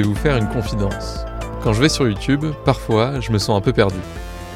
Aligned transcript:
Vous 0.00 0.14
faire 0.14 0.38
une 0.38 0.48
confidence. 0.48 1.26
Quand 1.62 1.74
je 1.74 1.82
vais 1.82 1.90
sur 1.90 2.08
YouTube, 2.08 2.46
parfois, 2.64 3.20
je 3.20 3.30
me 3.30 3.36
sens 3.36 3.58
un 3.58 3.60
peu 3.60 3.74
perdu. 3.74 3.98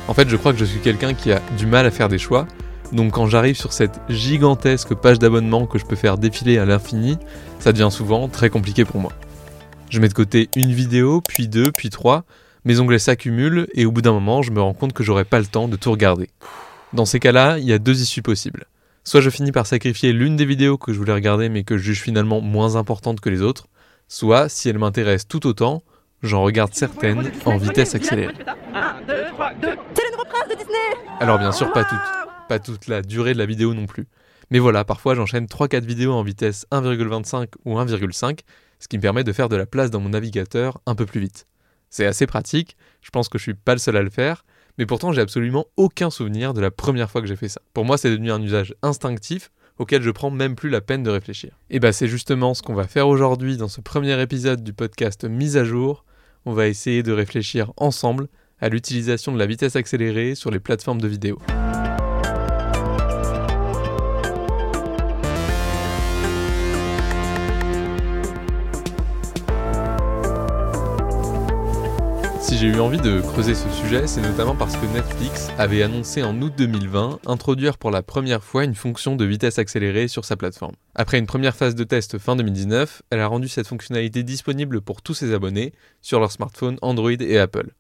En 0.09 0.15
fait, 0.15 0.31
je 0.31 0.37
crois 0.37 0.55
que 0.55 0.59
je 0.59 0.65
suis 0.65 0.81
quelqu'un 0.81 1.13
qui 1.13 1.31
a 1.31 1.43
du 1.59 1.67
mal 1.67 1.85
à 1.85 1.91
faire 1.91 2.09
des 2.09 2.17
choix, 2.17 2.47
donc 2.93 3.13
quand 3.13 3.27
j'arrive 3.27 3.55
sur 3.55 3.75
cette 3.75 4.01
gigantesque 4.09 4.95
page 4.95 5.19
d'abonnement 5.19 5.67
que 5.67 5.79
je 5.79 5.85
peux 5.85 5.95
faire 5.95 6.17
défiler 6.17 6.57
à 6.57 6.65
l'infini, 6.65 7.19
ça 7.59 7.73
devient 7.73 7.91
souvent 7.91 8.29
très 8.29 8.49
compliqué 8.49 8.87
pour 8.87 8.99
moi. 8.99 9.13
Je 9.91 10.01
mets 10.01 10.09
de 10.09 10.15
côté 10.15 10.49
une 10.57 10.73
vidéo, 10.73 11.21
puis 11.21 11.49
deux, 11.49 11.71
puis 11.71 11.91
trois, 11.91 12.25
mes 12.65 12.81
onglets 12.81 12.99
s'accumulent 12.99 13.69
et 13.75 13.85
au 13.85 13.93
bout 13.93 14.03
d'un 14.03 14.13
moment, 14.13 14.41
je 14.41 14.53
me 14.53 14.63
rends 14.63 14.75
compte 14.75 14.95
que 14.95 15.05
j'aurai 15.05 15.27
pas 15.27 15.39
le 15.39 15.47
temps 15.47 15.69
de 15.69 15.77
tout 15.77 15.91
regarder. 15.91 16.31
Dans 16.95 17.05
ces 17.05 17.21
cas-là, 17.21 17.59
il 17.59 17.67
y 17.67 17.75
a 17.75 17.79
deux 17.79 18.01
issues 18.01 18.23
possibles. 18.23 18.65
Soit 19.05 19.21
je 19.21 19.29
finis 19.29 19.53
par 19.53 19.67
sacrifier 19.67 20.15
l'une 20.15 20.37
des 20.37 20.47
vidéos 20.47 20.79
que 20.79 20.95
je 20.95 20.99
voulais 20.99 21.13
regarder 21.13 21.51
mais 21.51 21.63
que 21.63 21.77
je 21.77 21.83
juge 21.83 22.01
finalement 22.01 22.41
moins 22.41 22.77
importante 22.77 23.21
que 23.21 23.29
les 23.29 23.43
autres, 23.43 23.69
soit, 24.09 24.49
si 24.49 24.69
elle 24.69 24.79
m'intéresse 24.79 25.27
tout 25.27 25.47
autant, 25.47 25.83
j'en 26.23 26.43
regarde 26.43 26.75
certaines 26.75 27.31
en 27.45 27.57
vitesse 27.57 27.95
accélérée. 27.95 28.35
Alors 31.21 31.39
bien 31.39 31.53
sûr, 31.53 31.73
pas 31.73 31.85
toutes. 31.85 31.99
Pas 32.49 32.59
toute 32.59 32.87
la 32.87 33.03
durée 33.03 33.33
de 33.33 33.39
la 33.39 33.47
vidéo 33.47 33.75
non 33.75 33.87
plus. 33.87 34.07
Mais 34.51 34.59
voilà, 34.59 34.85
parfois 34.85 35.15
j'enchaîne 35.15 35.47
3-4 35.47 35.85
vidéos 35.85 36.13
en 36.13 36.23
vitesse 36.23 36.67
1,25 36.71 37.49
ou 37.65 37.75
1,5, 37.77 38.41
ce 38.79 38.89
qui 38.89 38.97
me 38.97 39.03
permet 39.03 39.25
de 39.25 39.33
faire 39.33 39.49
de 39.49 39.57
la 39.57 39.67
place 39.67 39.91
dans 39.91 40.01
mon 40.01 40.11
navigateur 40.11 40.81
un 40.87 40.95
peu 40.95 41.07
plus 41.07 41.21
vite. 41.21 41.47
C'est 41.91 42.07
assez 42.07 42.27
pratique, 42.27 42.77
je 43.01 43.11
pense 43.11 43.29
que 43.29 43.39
je 43.39 43.43
suis 43.45 43.55
pas 43.55 43.73
le 43.73 43.79
seul 43.79 43.97
à 43.97 44.03
le 44.03 44.11
faire, 44.11 44.45
mais 44.79 44.87
pourtant 44.87 45.13
j'ai 45.13 45.21
absolument 45.21 45.67
aucun 45.77 46.11
souvenir 46.11 46.55
de 46.55 46.61
la 46.61 46.71
première 46.71 47.11
fois 47.11 47.23
que 47.23 47.27
j'ai 47.27 47.37
fait 47.37 47.49
ça. 47.49 47.61
Pour 47.73 47.85
moi, 47.85 47.99
c'est 47.99 48.11
devenu 48.11 48.31
un 48.31 48.43
usage 48.43 48.75
instinctif 48.83 49.51
auquel 49.79 50.03
je 50.03 50.11
prends 50.11 50.31
même 50.31 50.55
plus 50.55 50.71
la 50.71 50.81
peine 50.81 51.03
de 51.03 51.11
réfléchir. 51.11 51.59
Et 51.71 51.81
bah 51.81 51.93
c'est 51.93 52.09
justement 52.09 52.55
ce 52.55 52.63
qu'on 52.63 52.75
va 52.75 52.87
faire 52.87 53.09
aujourd'hui 53.09 53.57
dans 53.57 53.69
ce 53.69 53.81
premier 53.81 54.21
épisode 54.21 54.63
du 54.63 54.73
podcast 54.73 55.25
Mise 55.25 55.57
à 55.57 55.65
jour. 55.65 56.05
On 56.45 56.53
va 56.53 56.69
essayer 56.69 57.03
de 57.03 57.13
réfléchir 57.13 57.73
ensemble 57.77 58.29
à 58.61 58.69
l'utilisation 58.69 59.33
de 59.33 59.39
la 59.39 59.47
vitesse 59.47 59.77
accélérée 59.77 60.35
sur 60.35 60.51
les 60.51 60.61
plateformes 60.61 61.01
de 61.01 61.09
vidéo. 61.09 61.39
Si 72.47 72.57
j'ai 72.57 72.69
eu 72.69 72.79
envie 72.79 73.01
de 73.01 73.21
creuser 73.21 73.57
ce 73.57 73.69
sujet, 73.71 74.07
c'est 74.07 74.21
notamment 74.21 74.55
parce 74.55 74.77
que 74.77 74.87
Netflix 74.87 75.49
avait 75.59 75.83
annoncé 75.83 76.23
en 76.23 76.41
août 76.41 76.53
2020 76.57 77.19
introduire 77.27 77.77
pour 77.77 77.91
la 77.91 78.05
première 78.05 78.45
fois 78.45 78.63
une 78.63 78.77
fonction 78.77 79.17
de 79.17 79.25
vitesse 79.25 79.59
accélérée 79.59 80.07
sur 80.07 80.25
sa 80.25 80.37
plateforme. 80.37 80.77
Après 80.95 81.19
une 81.19 81.27
première 81.27 81.57
phase 81.57 81.75
de 81.75 81.83
test 81.83 82.19
fin 82.19 82.37
2019, 82.37 83.03
elle 83.11 83.19
a 83.19 83.27
rendu 83.27 83.49
cette 83.49 83.67
fonctionnalité 83.67 84.23
disponible 84.23 84.81
pour 84.81 85.03
tous 85.03 85.13
ses 85.13 85.35
abonnés 85.35 85.73
sur 86.03 86.21
leurs 86.21 86.31
smartphones 86.31 86.79
Android 86.83 87.11
et 87.11 87.37
Apple. 87.37 87.73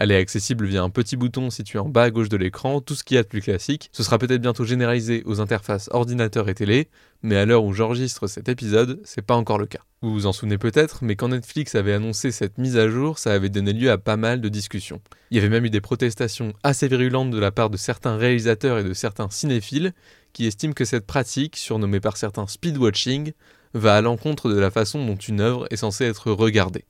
Elle 0.00 0.12
est 0.12 0.16
accessible 0.16 0.64
via 0.64 0.82
un 0.82 0.88
petit 0.88 1.14
bouton 1.14 1.50
situé 1.50 1.78
en 1.78 1.90
bas 1.90 2.04
à 2.04 2.10
gauche 2.10 2.30
de 2.30 2.38
l'écran, 2.38 2.80
tout 2.80 2.94
ce 2.94 3.04
qu'il 3.04 3.16
y 3.16 3.18
a 3.18 3.22
de 3.22 3.28
plus 3.28 3.42
classique. 3.42 3.90
Ce 3.92 4.02
sera 4.02 4.16
peut-être 4.16 4.40
bientôt 4.40 4.64
généralisé 4.64 5.22
aux 5.26 5.42
interfaces 5.42 5.90
ordinateur 5.92 6.48
et 6.48 6.54
télé, 6.54 6.88
mais 7.22 7.36
à 7.36 7.44
l'heure 7.44 7.64
où 7.64 7.74
j'enregistre 7.74 8.26
cet 8.26 8.48
épisode, 8.48 9.02
c'est 9.04 9.20
pas 9.20 9.34
encore 9.34 9.58
le 9.58 9.66
cas. 9.66 9.80
Vous 10.00 10.10
vous 10.10 10.24
en 10.24 10.32
souvenez 10.32 10.56
peut-être, 10.56 11.04
mais 11.04 11.16
quand 11.16 11.28
Netflix 11.28 11.74
avait 11.74 11.92
annoncé 11.92 12.32
cette 12.32 12.56
mise 12.56 12.78
à 12.78 12.88
jour, 12.88 13.18
ça 13.18 13.34
avait 13.34 13.50
donné 13.50 13.74
lieu 13.74 13.90
à 13.90 13.98
pas 13.98 14.16
mal 14.16 14.40
de 14.40 14.48
discussions. 14.48 15.02
Il 15.30 15.36
y 15.36 15.38
avait 15.38 15.50
même 15.50 15.66
eu 15.66 15.70
des 15.70 15.82
protestations 15.82 16.54
assez 16.62 16.88
virulentes 16.88 17.30
de 17.30 17.38
la 17.38 17.50
part 17.50 17.68
de 17.68 17.76
certains 17.76 18.16
réalisateurs 18.16 18.78
et 18.78 18.84
de 18.84 18.94
certains 18.94 19.28
cinéphiles 19.28 19.92
qui 20.32 20.46
estiment 20.46 20.72
que 20.72 20.86
cette 20.86 21.06
pratique, 21.06 21.58
surnommée 21.58 22.00
par 22.00 22.16
certains 22.16 22.46
speedwatching, 22.46 23.32
va 23.74 23.96
à 23.96 24.00
l'encontre 24.00 24.50
de 24.50 24.58
la 24.58 24.70
façon 24.70 25.04
dont 25.04 25.16
une 25.16 25.42
œuvre 25.42 25.66
est 25.70 25.76
censée 25.76 26.06
être 26.06 26.32
regardée. 26.32 26.86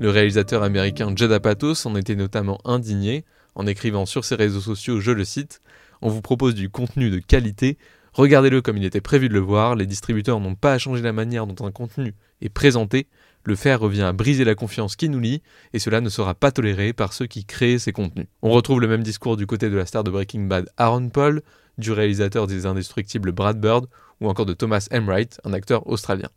Le 0.00 0.10
réalisateur 0.10 0.62
américain 0.62 1.12
Judd 1.14 1.32
Apatow 1.32 1.74
en 1.84 1.96
était 1.96 2.14
notamment 2.14 2.60
indigné 2.64 3.24
en 3.56 3.66
écrivant 3.66 4.06
sur 4.06 4.24
ses 4.24 4.36
réseaux 4.36 4.60
sociaux, 4.60 5.00
je 5.00 5.10
le 5.10 5.24
cite, 5.24 5.60
On 6.02 6.08
vous 6.08 6.22
propose 6.22 6.54
du 6.54 6.70
contenu 6.70 7.10
de 7.10 7.18
qualité, 7.18 7.78
regardez-le 8.12 8.62
comme 8.62 8.76
il 8.76 8.84
était 8.84 9.00
prévu 9.00 9.28
de 9.28 9.34
le 9.34 9.40
voir, 9.40 9.74
les 9.74 9.86
distributeurs 9.86 10.38
n'ont 10.38 10.54
pas 10.54 10.74
à 10.74 10.78
changer 10.78 11.02
la 11.02 11.12
manière 11.12 11.48
dont 11.48 11.66
un 11.66 11.72
contenu 11.72 12.14
est 12.40 12.48
présenté, 12.48 13.08
le 13.42 13.56
faire 13.56 13.80
revient 13.80 14.02
à 14.02 14.12
briser 14.12 14.44
la 14.44 14.54
confiance 14.54 14.94
qui 14.94 15.08
nous 15.08 15.18
lie, 15.18 15.42
et 15.72 15.80
cela 15.80 16.00
ne 16.00 16.08
sera 16.08 16.34
pas 16.34 16.52
toléré 16.52 16.92
par 16.92 17.12
ceux 17.12 17.26
qui 17.26 17.44
créent 17.44 17.80
ces 17.80 17.92
contenus. 17.92 18.28
On 18.42 18.50
retrouve 18.50 18.80
le 18.80 18.86
même 18.86 19.02
discours 19.02 19.36
du 19.36 19.48
côté 19.48 19.68
de 19.68 19.76
la 19.76 19.86
star 19.86 20.04
de 20.04 20.12
Breaking 20.12 20.42
Bad 20.42 20.68
Aaron 20.76 21.08
Paul, 21.08 21.42
du 21.76 21.90
réalisateur 21.90 22.46
des 22.46 22.66
Indestructibles 22.66 23.32
Brad 23.32 23.60
Bird, 23.60 23.86
ou 24.20 24.28
encore 24.28 24.46
de 24.46 24.54
Thomas 24.54 24.86
Emright, 24.92 25.40
un 25.42 25.52
acteur 25.52 25.88
australien. 25.88 26.28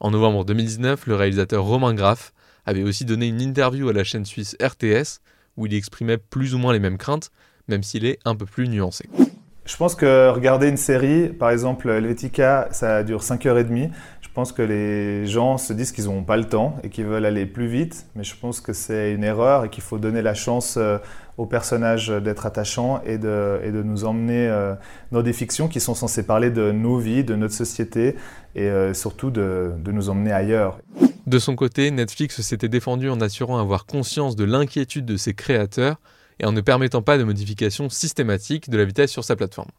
En 0.00 0.10
novembre 0.10 0.46
2019, 0.46 1.06
le 1.06 1.16
réalisateur 1.16 1.64
Romain 1.64 1.92
Graff 1.92 2.32
avait 2.66 2.82
aussi 2.82 3.04
donné 3.04 3.26
une 3.26 3.40
interview 3.40 3.88
à 3.88 3.92
la 3.92 4.04
chaîne 4.04 4.24
suisse 4.24 4.56
RTS 4.62 5.20
où 5.56 5.66
il 5.66 5.74
exprimait 5.74 6.18
plus 6.18 6.54
ou 6.54 6.58
moins 6.58 6.72
les 6.72 6.80
mêmes 6.80 6.98
craintes, 6.98 7.30
même 7.68 7.82
s'il 7.82 8.04
est 8.04 8.18
un 8.24 8.34
peu 8.34 8.46
plus 8.46 8.68
nuancé. 8.68 9.08
Je 9.64 9.76
pense 9.78 9.94
que 9.94 10.28
regarder 10.28 10.68
une 10.68 10.76
série, 10.76 11.28
par 11.30 11.50
exemple 11.50 11.88
Helvetica, 11.88 12.68
ça 12.70 13.02
dure 13.02 13.22
5h30. 13.22 13.90
Je 14.34 14.40
pense 14.40 14.50
que 14.50 14.62
les 14.62 15.26
gens 15.28 15.58
se 15.58 15.72
disent 15.72 15.92
qu'ils 15.92 16.06
n'ont 16.06 16.24
pas 16.24 16.36
le 16.36 16.42
temps 16.42 16.76
et 16.82 16.88
qu'ils 16.88 17.04
veulent 17.04 17.24
aller 17.24 17.46
plus 17.46 17.68
vite, 17.68 18.06
mais 18.16 18.24
je 18.24 18.34
pense 18.34 18.60
que 18.60 18.72
c'est 18.72 19.12
une 19.12 19.22
erreur 19.22 19.64
et 19.64 19.68
qu'il 19.68 19.84
faut 19.84 19.96
donner 19.96 20.22
la 20.22 20.34
chance 20.34 20.74
euh, 20.76 20.98
aux 21.36 21.46
personnages 21.46 22.08
d'être 22.08 22.44
attachants 22.44 23.00
et 23.06 23.16
de, 23.16 23.60
nous 23.84 24.04
emmener 24.04 24.48
euh, 24.48 24.74
dans 25.12 25.22
des 25.22 25.32
fictions 25.32 25.68
qui 25.68 25.78
sont 25.78 25.94
censées 25.94 26.26
parler 26.26 26.50
de 26.50 26.72
nos 26.72 26.98
vies, 26.98 27.22
de 27.22 27.36
notre 27.36 27.54
société 27.54 28.16
et 28.56 28.62
euh, 28.62 28.92
surtout 28.92 29.30
de, 29.30 29.70
de 29.78 29.92
nous 29.92 30.10
emmener 30.10 30.32
ailleurs. 30.32 30.80
De 31.28 31.38
son 31.38 31.54
côté, 31.54 31.92
Netflix 31.92 32.40
s'était 32.40 32.68
défendu 32.68 33.08
en 33.10 33.20
assurant 33.20 33.58
avoir 33.58 33.86
conscience 33.86 34.34
de 34.34 34.42
l'inquiétude 34.42 35.06
de 35.06 35.16
ses 35.16 35.34
créateurs 35.34 36.00
et 36.40 36.44
en 36.44 36.50
ne 36.50 36.60
permettant 36.60 37.02
pas 37.02 37.18
de 37.18 37.22
modification 37.22 37.88
systématique 37.88 38.68
de 38.68 38.78
la 38.78 38.84
vitesse 38.84 39.12
sur 39.12 39.22
sa 39.22 39.36
plateforme. 39.36 39.70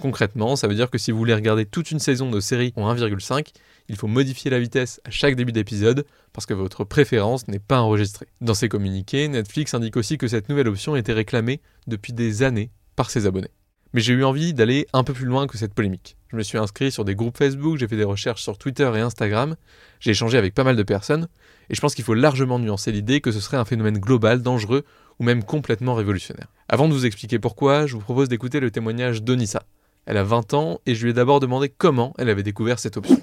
Concrètement, 0.00 0.56
ça 0.56 0.66
veut 0.66 0.74
dire 0.74 0.88
que 0.88 0.96
si 0.96 1.10
vous 1.10 1.18
voulez 1.18 1.34
regarder 1.34 1.66
toute 1.66 1.90
une 1.90 1.98
saison 1.98 2.30
de 2.30 2.40
série 2.40 2.72
en 2.76 2.92
1,5, 2.94 3.48
il 3.90 3.96
faut 3.96 4.06
modifier 4.06 4.52
la 4.52 4.60
vitesse 4.60 5.00
à 5.04 5.10
chaque 5.10 5.34
début 5.34 5.50
d'épisode 5.50 6.06
parce 6.32 6.46
que 6.46 6.54
votre 6.54 6.84
préférence 6.84 7.48
n'est 7.48 7.58
pas 7.58 7.80
enregistrée. 7.80 8.28
Dans 8.40 8.54
ses 8.54 8.68
communiqués, 8.68 9.26
Netflix 9.26 9.74
indique 9.74 9.96
aussi 9.96 10.16
que 10.16 10.28
cette 10.28 10.48
nouvelle 10.48 10.68
option 10.68 10.94
était 10.94 11.12
réclamée 11.12 11.60
depuis 11.88 12.12
des 12.12 12.44
années 12.44 12.70
par 12.94 13.10
ses 13.10 13.26
abonnés. 13.26 13.50
Mais 13.92 14.00
j'ai 14.00 14.12
eu 14.12 14.22
envie 14.22 14.54
d'aller 14.54 14.86
un 14.92 15.02
peu 15.02 15.12
plus 15.12 15.24
loin 15.24 15.48
que 15.48 15.58
cette 15.58 15.74
polémique. 15.74 16.16
Je 16.28 16.36
me 16.36 16.44
suis 16.44 16.56
inscrit 16.56 16.92
sur 16.92 17.04
des 17.04 17.16
groupes 17.16 17.36
Facebook, 17.36 17.78
j'ai 17.78 17.88
fait 17.88 17.96
des 17.96 18.04
recherches 18.04 18.44
sur 18.44 18.58
Twitter 18.58 18.88
et 18.94 19.00
Instagram, 19.00 19.56
j'ai 19.98 20.12
échangé 20.12 20.38
avec 20.38 20.54
pas 20.54 20.62
mal 20.62 20.76
de 20.76 20.82
personnes, 20.84 21.26
et 21.68 21.74
je 21.74 21.80
pense 21.80 21.96
qu'il 21.96 22.04
faut 22.04 22.14
largement 22.14 22.60
nuancer 22.60 22.92
l'idée 22.92 23.20
que 23.20 23.32
ce 23.32 23.40
serait 23.40 23.56
un 23.56 23.64
phénomène 23.64 23.98
global, 23.98 24.40
dangereux, 24.40 24.84
ou 25.18 25.24
même 25.24 25.42
complètement 25.42 25.94
révolutionnaire. 25.96 26.46
Avant 26.68 26.86
de 26.86 26.92
vous 26.92 27.06
expliquer 27.06 27.40
pourquoi, 27.40 27.86
je 27.86 27.94
vous 27.94 28.00
propose 28.00 28.28
d'écouter 28.28 28.60
le 28.60 28.70
témoignage 28.70 29.24
d'Onissa. 29.24 29.64
Elle 30.06 30.16
a 30.16 30.22
20 30.22 30.54
ans, 30.54 30.80
et 30.86 30.94
je 30.94 31.02
lui 31.02 31.10
ai 31.10 31.14
d'abord 31.14 31.40
demandé 31.40 31.68
comment 31.68 32.14
elle 32.18 32.28
avait 32.28 32.44
découvert 32.44 32.78
cette 32.78 32.96
option. 32.96 33.20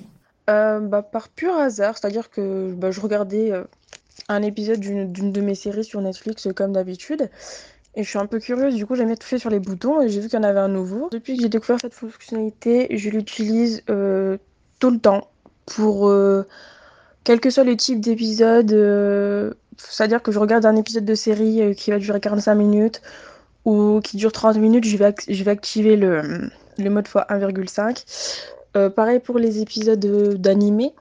Euh, 0.49 0.79
bah, 0.79 1.01
par 1.01 1.29
pur 1.29 1.53
hasard, 1.55 1.97
c'est-à-dire 1.97 2.29
que 2.29 2.71
bah, 2.73 2.91
je 2.91 3.01
regardais 3.01 3.51
euh, 3.51 3.63
un 4.29 4.41
épisode 4.41 4.79
d'une 4.79 5.31
de 5.31 5.41
mes 5.41 5.55
séries 5.55 5.83
sur 5.83 6.01
Netflix 6.01 6.47
comme 6.55 6.73
d'habitude, 6.73 7.29
et 7.97 8.03
je 8.03 8.09
suis 8.09 8.19
un 8.19 8.27
peu 8.27 8.37
curieuse, 8.37 8.75
du 8.75 8.85
coup, 8.85 8.93
j'ai 8.93 9.05
mis 9.05 9.17
tout 9.17 9.25
fait 9.25 9.39
sur 9.39 9.49
les 9.49 9.59
boutons 9.59 10.01
et 10.01 10.07
j'ai 10.07 10.19
vu 10.19 10.29
qu'il 10.29 10.37
y 10.37 10.39
en 10.39 10.43
avait 10.43 10.59
un 10.59 10.67
nouveau. 10.67 11.09
Depuis 11.09 11.35
que 11.35 11.41
j'ai 11.41 11.49
découvert 11.49 11.79
cette 11.81 11.95
fonctionnalité, 11.95 12.95
je 12.95 13.09
l'utilise 13.09 13.81
euh, 13.89 14.37
tout 14.77 14.91
le 14.91 14.99
temps 14.99 15.31
pour 15.65 16.07
euh, 16.07 16.45
quel 17.23 17.39
que 17.39 17.49
soit 17.49 17.63
le 17.63 17.75
type 17.75 17.99
d'épisode. 17.99 18.71
Euh, 18.71 19.51
c'est-à-dire 19.77 20.21
que 20.21 20.31
je 20.31 20.37
regarde 20.37 20.63
un 20.67 20.75
épisode 20.75 21.05
de 21.05 21.15
série 21.15 21.75
qui 21.75 21.89
va 21.89 21.97
durer 21.97 22.19
45 22.19 22.53
minutes 22.53 23.01
ou 23.65 23.99
qui 24.03 24.15
dure 24.15 24.31
30 24.31 24.57
minutes, 24.57 24.85
je 24.85 24.95
vais, 24.95 25.15
je 25.27 25.43
vais 25.43 25.51
activer 25.51 25.95
le, 25.95 26.51
le 26.77 26.89
mode 26.91 27.07
x1,5. 27.07 28.03
Pareil 28.95 29.19
pour 29.19 29.39
les 29.39 29.61
épisodes 29.61 29.99
d'animé, 30.35 30.93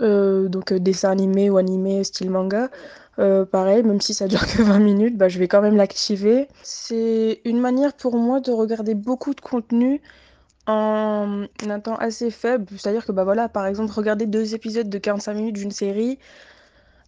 donc 0.00 0.72
dessin 0.72 1.10
animé 1.10 1.50
ou 1.50 1.56
animé 1.58 2.04
style 2.04 2.30
manga. 2.30 2.70
Euh, 3.18 3.44
pareil, 3.44 3.82
même 3.84 4.00
si 4.00 4.12
ça 4.14 4.26
dure 4.26 4.46
que 4.46 4.62
20 4.62 4.78
minutes, 4.80 5.16
bah, 5.16 5.28
je 5.28 5.38
vais 5.38 5.48
quand 5.48 5.62
même 5.62 5.76
l'activer. 5.76 6.48
C'est 6.62 7.40
une 7.44 7.60
manière 7.60 7.92
pour 7.94 8.16
moi 8.16 8.40
de 8.40 8.50
regarder 8.50 8.94
beaucoup 8.94 9.34
de 9.34 9.40
contenu 9.40 10.00
en 10.66 11.44
un 11.68 11.80
temps 11.80 11.96
assez 11.96 12.30
faible. 12.30 12.66
C'est-à-dire 12.78 13.06
que, 13.06 13.12
bah 13.12 13.24
voilà, 13.24 13.48
par 13.48 13.66
exemple, 13.66 13.92
regarder 13.92 14.26
deux 14.26 14.54
épisodes 14.54 14.88
de 14.88 14.98
45 14.98 15.34
minutes 15.34 15.56
d'une 15.56 15.70
série, 15.70 16.18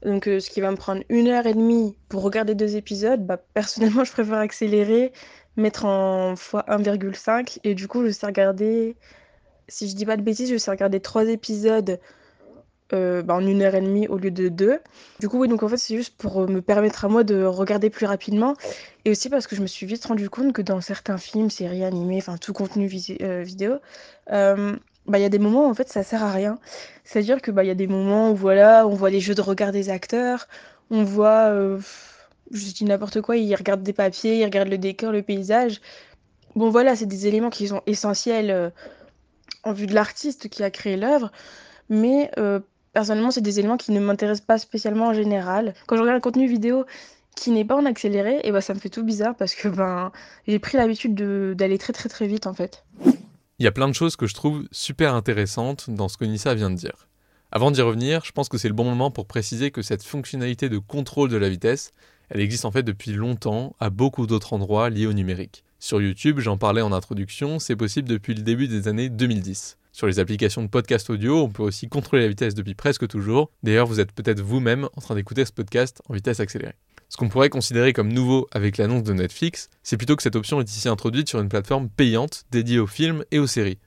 donc 0.04 0.28
euh, 0.28 0.40
ce 0.40 0.50
qui 0.50 0.60
va 0.60 0.70
me 0.70 0.76
prendre 0.76 1.02
une 1.08 1.28
heure 1.28 1.46
et 1.46 1.54
demie 1.54 1.96
pour 2.08 2.22
regarder 2.22 2.54
deux 2.54 2.76
épisodes, 2.76 3.24
bah, 3.26 3.38
personnellement, 3.54 4.04
je 4.04 4.12
préfère 4.12 4.38
accélérer, 4.38 5.12
mettre 5.56 5.86
en 5.86 6.34
x1,5 6.34 7.58
et 7.64 7.74
du 7.74 7.88
coup, 7.88 8.04
je 8.06 8.10
sais 8.10 8.26
regarder, 8.26 8.96
si 9.68 9.88
je 9.88 9.96
dis 9.96 10.06
pas 10.06 10.16
de 10.16 10.22
bêtises, 10.22 10.50
je 10.50 10.56
sais 10.56 10.70
regarder 10.70 11.00
trois 11.00 11.28
épisodes 11.28 11.98
euh, 12.92 13.22
bah, 13.22 13.34
en 13.34 13.44
une 13.46 13.62
heure 13.62 13.74
et 13.74 13.80
demie 13.80 14.06
au 14.08 14.16
lieu 14.16 14.30
de 14.30 14.48
deux. 14.48 14.78
Du 15.20 15.28
coup, 15.28 15.40
oui, 15.40 15.48
donc 15.48 15.62
en 15.62 15.68
fait, 15.68 15.76
c'est 15.76 15.96
juste 15.96 16.16
pour 16.16 16.42
euh, 16.42 16.46
me 16.46 16.62
permettre 16.62 17.04
à 17.04 17.08
moi 17.08 17.24
de 17.24 17.44
regarder 17.44 17.90
plus 17.90 18.06
rapidement. 18.06 18.54
Et 19.04 19.10
aussi 19.10 19.28
parce 19.28 19.46
que 19.46 19.56
je 19.56 19.62
me 19.62 19.66
suis 19.66 19.86
vite 19.86 20.04
rendu 20.04 20.30
compte 20.30 20.52
que 20.52 20.62
dans 20.62 20.80
certains 20.80 21.18
films, 21.18 21.50
séries 21.50 21.84
animées, 21.84 22.18
enfin 22.18 22.36
tout 22.36 22.52
contenu 22.52 22.90
euh, 23.22 23.42
vidéo, 23.42 23.78
bah, 25.08 25.18
il 25.18 25.22
y 25.22 25.24
a 25.24 25.28
des 25.28 25.38
moments 25.38 25.66
où 25.66 25.70
en 25.70 25.74
fait 25.74 25.88
ça 25.88 26.02
sert 26.02 26.22
à 26.22 26.32
rien. 26.32 26.58
C'est-à-dire 27.04 27.40
que 27.40 27.50
bah, 27.50 27.64
y 27.64 27.70
a 27.70 27.74
des 27.74 27.86
moments 27.86 28.30
où 28.30 28.34
voilà, 28.34 28.86
on 28.86 28.94
voit 28.94 29.10
les 29.10 29.20
jeux 29.20 29.34
de 29.34 29.40
regard 29.40 29.72
des 29.72 29.88
acteurs, 29.88 30.48
on 30.90 31.04
voit, 31.04 31.50
euh, 31.50 31.78
je 32.50 32.72
dis 32.72 32.84
n'importe 32.84 33.20
quoi, 33.20 33.36
ils 33.36 33.54
regardent 33.54 33.82
des 33.82 33.92
papiers, 33.92 34.38
ils 34.38 34.44
regardent 34.44 34.68
le 34.68 34.78
décor, 34.78 35.12
le 35.12 35.22
paysage. 35.22 35.80
Bon 36.56 36.70
voilà, 36.70 36.96
c'est 36.96 37.06
des 37.06 37.26
éléments 37.26 37.50
qui 37.50 37.68
sont 37.68 37.82
essentiels 37.86 38.50
euh, 38.50 38.70
en 39.66 39.72
vue 39.72 39.86
de 39.86 39.94
l'artiste 39.94 40.48
qui 40.48 40.62
a 40.62 40.70
créé 40.70 40.96
l'œuvre, 40.96 41.30
mais 41.88 42.30
euh, 42.38 42.60
personnellement 42.92 43.30
c'est 43.30 43.40
des 43.40 43.58
éléments 43.58 43.76
qui 43.76 43.92
ne 43.92 44.00
m'intéressent 44.00 44.46
pas 44.46 44.58
spécialement 44.58 45.08
en 45.08 45.12
général. 45.12 45.74
Quand 45.86 45.96
je 45.96 46.02
regarde 46.02 46.18
un 46.18 46.20
contenu 46.20 46.46
vidéo 46.48 46.84
qui 47.34 47.50
n'est 47.50 47.64
pas 47.64 47.76
en 47.76 47.84
accéléré, 47.84 48.40
et 48.44 48.52
bah 48.52 48.60
ça 48.60 48.72
me 48.72 48.78
fait 48.78 48.88
tout 48.88 49.04
bizarre 49.04 49.34
parce 49.36 49.54
que 49.54 49.68
ben 49.68 50.12
j'ai 50.46 50.58
pris 50.58 50.78
l'habitude 50.78 51.14
d'aller 51.54 51.78
très 51.78 51.92
très 51.92 52.08
très 52.08 52.26
vite 52.26 52.46
en 52.46 52.54
fait. 52.54 52.84
Il 53.58 53.64
y 53.64 53.68
a 53.68 53.72
plein 53.72 53.88
de 53.88 53.94
choses 53.94 54.16
que 54.16 54.26
je 54.26 54.34
trouve 54.34 54.64
super 54.70 55.14
intéressantes 55.14 55.90
dans 55.90 56.08
ce 56.08 56.16
que 56.16 56.24
Nissa 56.24 56.54
vient 56.54 56.70
de 56.70 56.76
dire. 56.76 57.08
Avant 57.52 57.70
d'y 57.70 57.80
revenir, 57.80 58.24
je 58.24 58.32
pense 58.32 58.48
que 58.48 58.58
c'est 58.58 58.68
le 58.68 58.74
bon 58.74 58.84
moment 58.84 59.10
pour 59.10 59.26
préciser 59.26 59.70
que 59.70 59.82
cette 59.82 60.02
fonctionnalité 60.02 60.68
de 60.68 60.78
contrôle 60.78 61.30
de 61.30 61.36
la 61.36 61.48
vitesse, 61.48 61.92
elle 62.28 62.40
existe 62.40 62.64
en 62.64 62.70
fait 62.70 62.82
depuis 62.82 63.12
longtemps 63.12 63.74
à 63.80 63.88
beaucoup 63.88 64.26
d'autres 64.26 64.52
endroits 64.52 64.90
liés 64.90 65.06
au 65.06 65.12
numérique. 65.12 65.64
Sur 65.78 66.00
YouTube, 66.00 66.40
j'en 66.40 66.56
parlais 66.56 66.80
en 66.80 66.90
introduction, 66.90 67.58
c'est 67.58 67.76
possible 67.76 68.08
depuis 68.08 68.34
le 68.34 68.42
début 68.42 68.66
des 68.66 68.88
années 68.88 69.10
2010. 69.10 69.76
Sur 69.92 70.06
les 70.06 70.18
applications 70.18 70.62
de 70.62 70.68
podcast 70.68 71.10
audio, 71.10 71.42
on 71.42 71.50
peut 71.50 71.62
aussi 71.62 71.88
contrôler 71.88 72.22
la 72.22 72.28
vitesse 72.28 72.54
depuis 72.54 72.74
presque 72.74 73.06
toujours. 73.06 73.50
D'ailleurs, 73.62 73.86
vous 73.86 74.00
êtes 74.00 74.12
peut-être 74.12 74.40
vous-même 74.40 74.88
en 74.96 75.00
train 75.02 75.14
d'écouter 75.14 75.44
ce 75.44 75.52
podcast 75.52 76.00
en 76.08 76.14
vitesse 76.14 76.40
accélérée. 76.40 76.76
Ce 77.10 77.18
qu'on 77.18 77.28
pourrait 77.28 77.50
considérer 77.50 77.92
comme 77.92 78.10
nouveau 78.10 78.48
avec 78.52 78.78
l'annonce 78.78 79.02
de 79.02 79.12
Netflix, 79.12 79.68
c'est 79.82 79.98
plutôt 79.98 80.16
que 80.16 80.22
cette 80.22 80.34
option 80.34 80.60
est 80.60 80.74
ici 80.74 80.88
introduite 80.88 81.28
sur 81.28 81.40
une 81.40 81.50
plateforme 81.50 81.90
payante 81.90 82.44
dédiée 82.50 82.78
aux 82.78 82.86
films 82.86 83.24
et 83.30 83.38
aux 83.38 83.46
séries. 83.46 83.78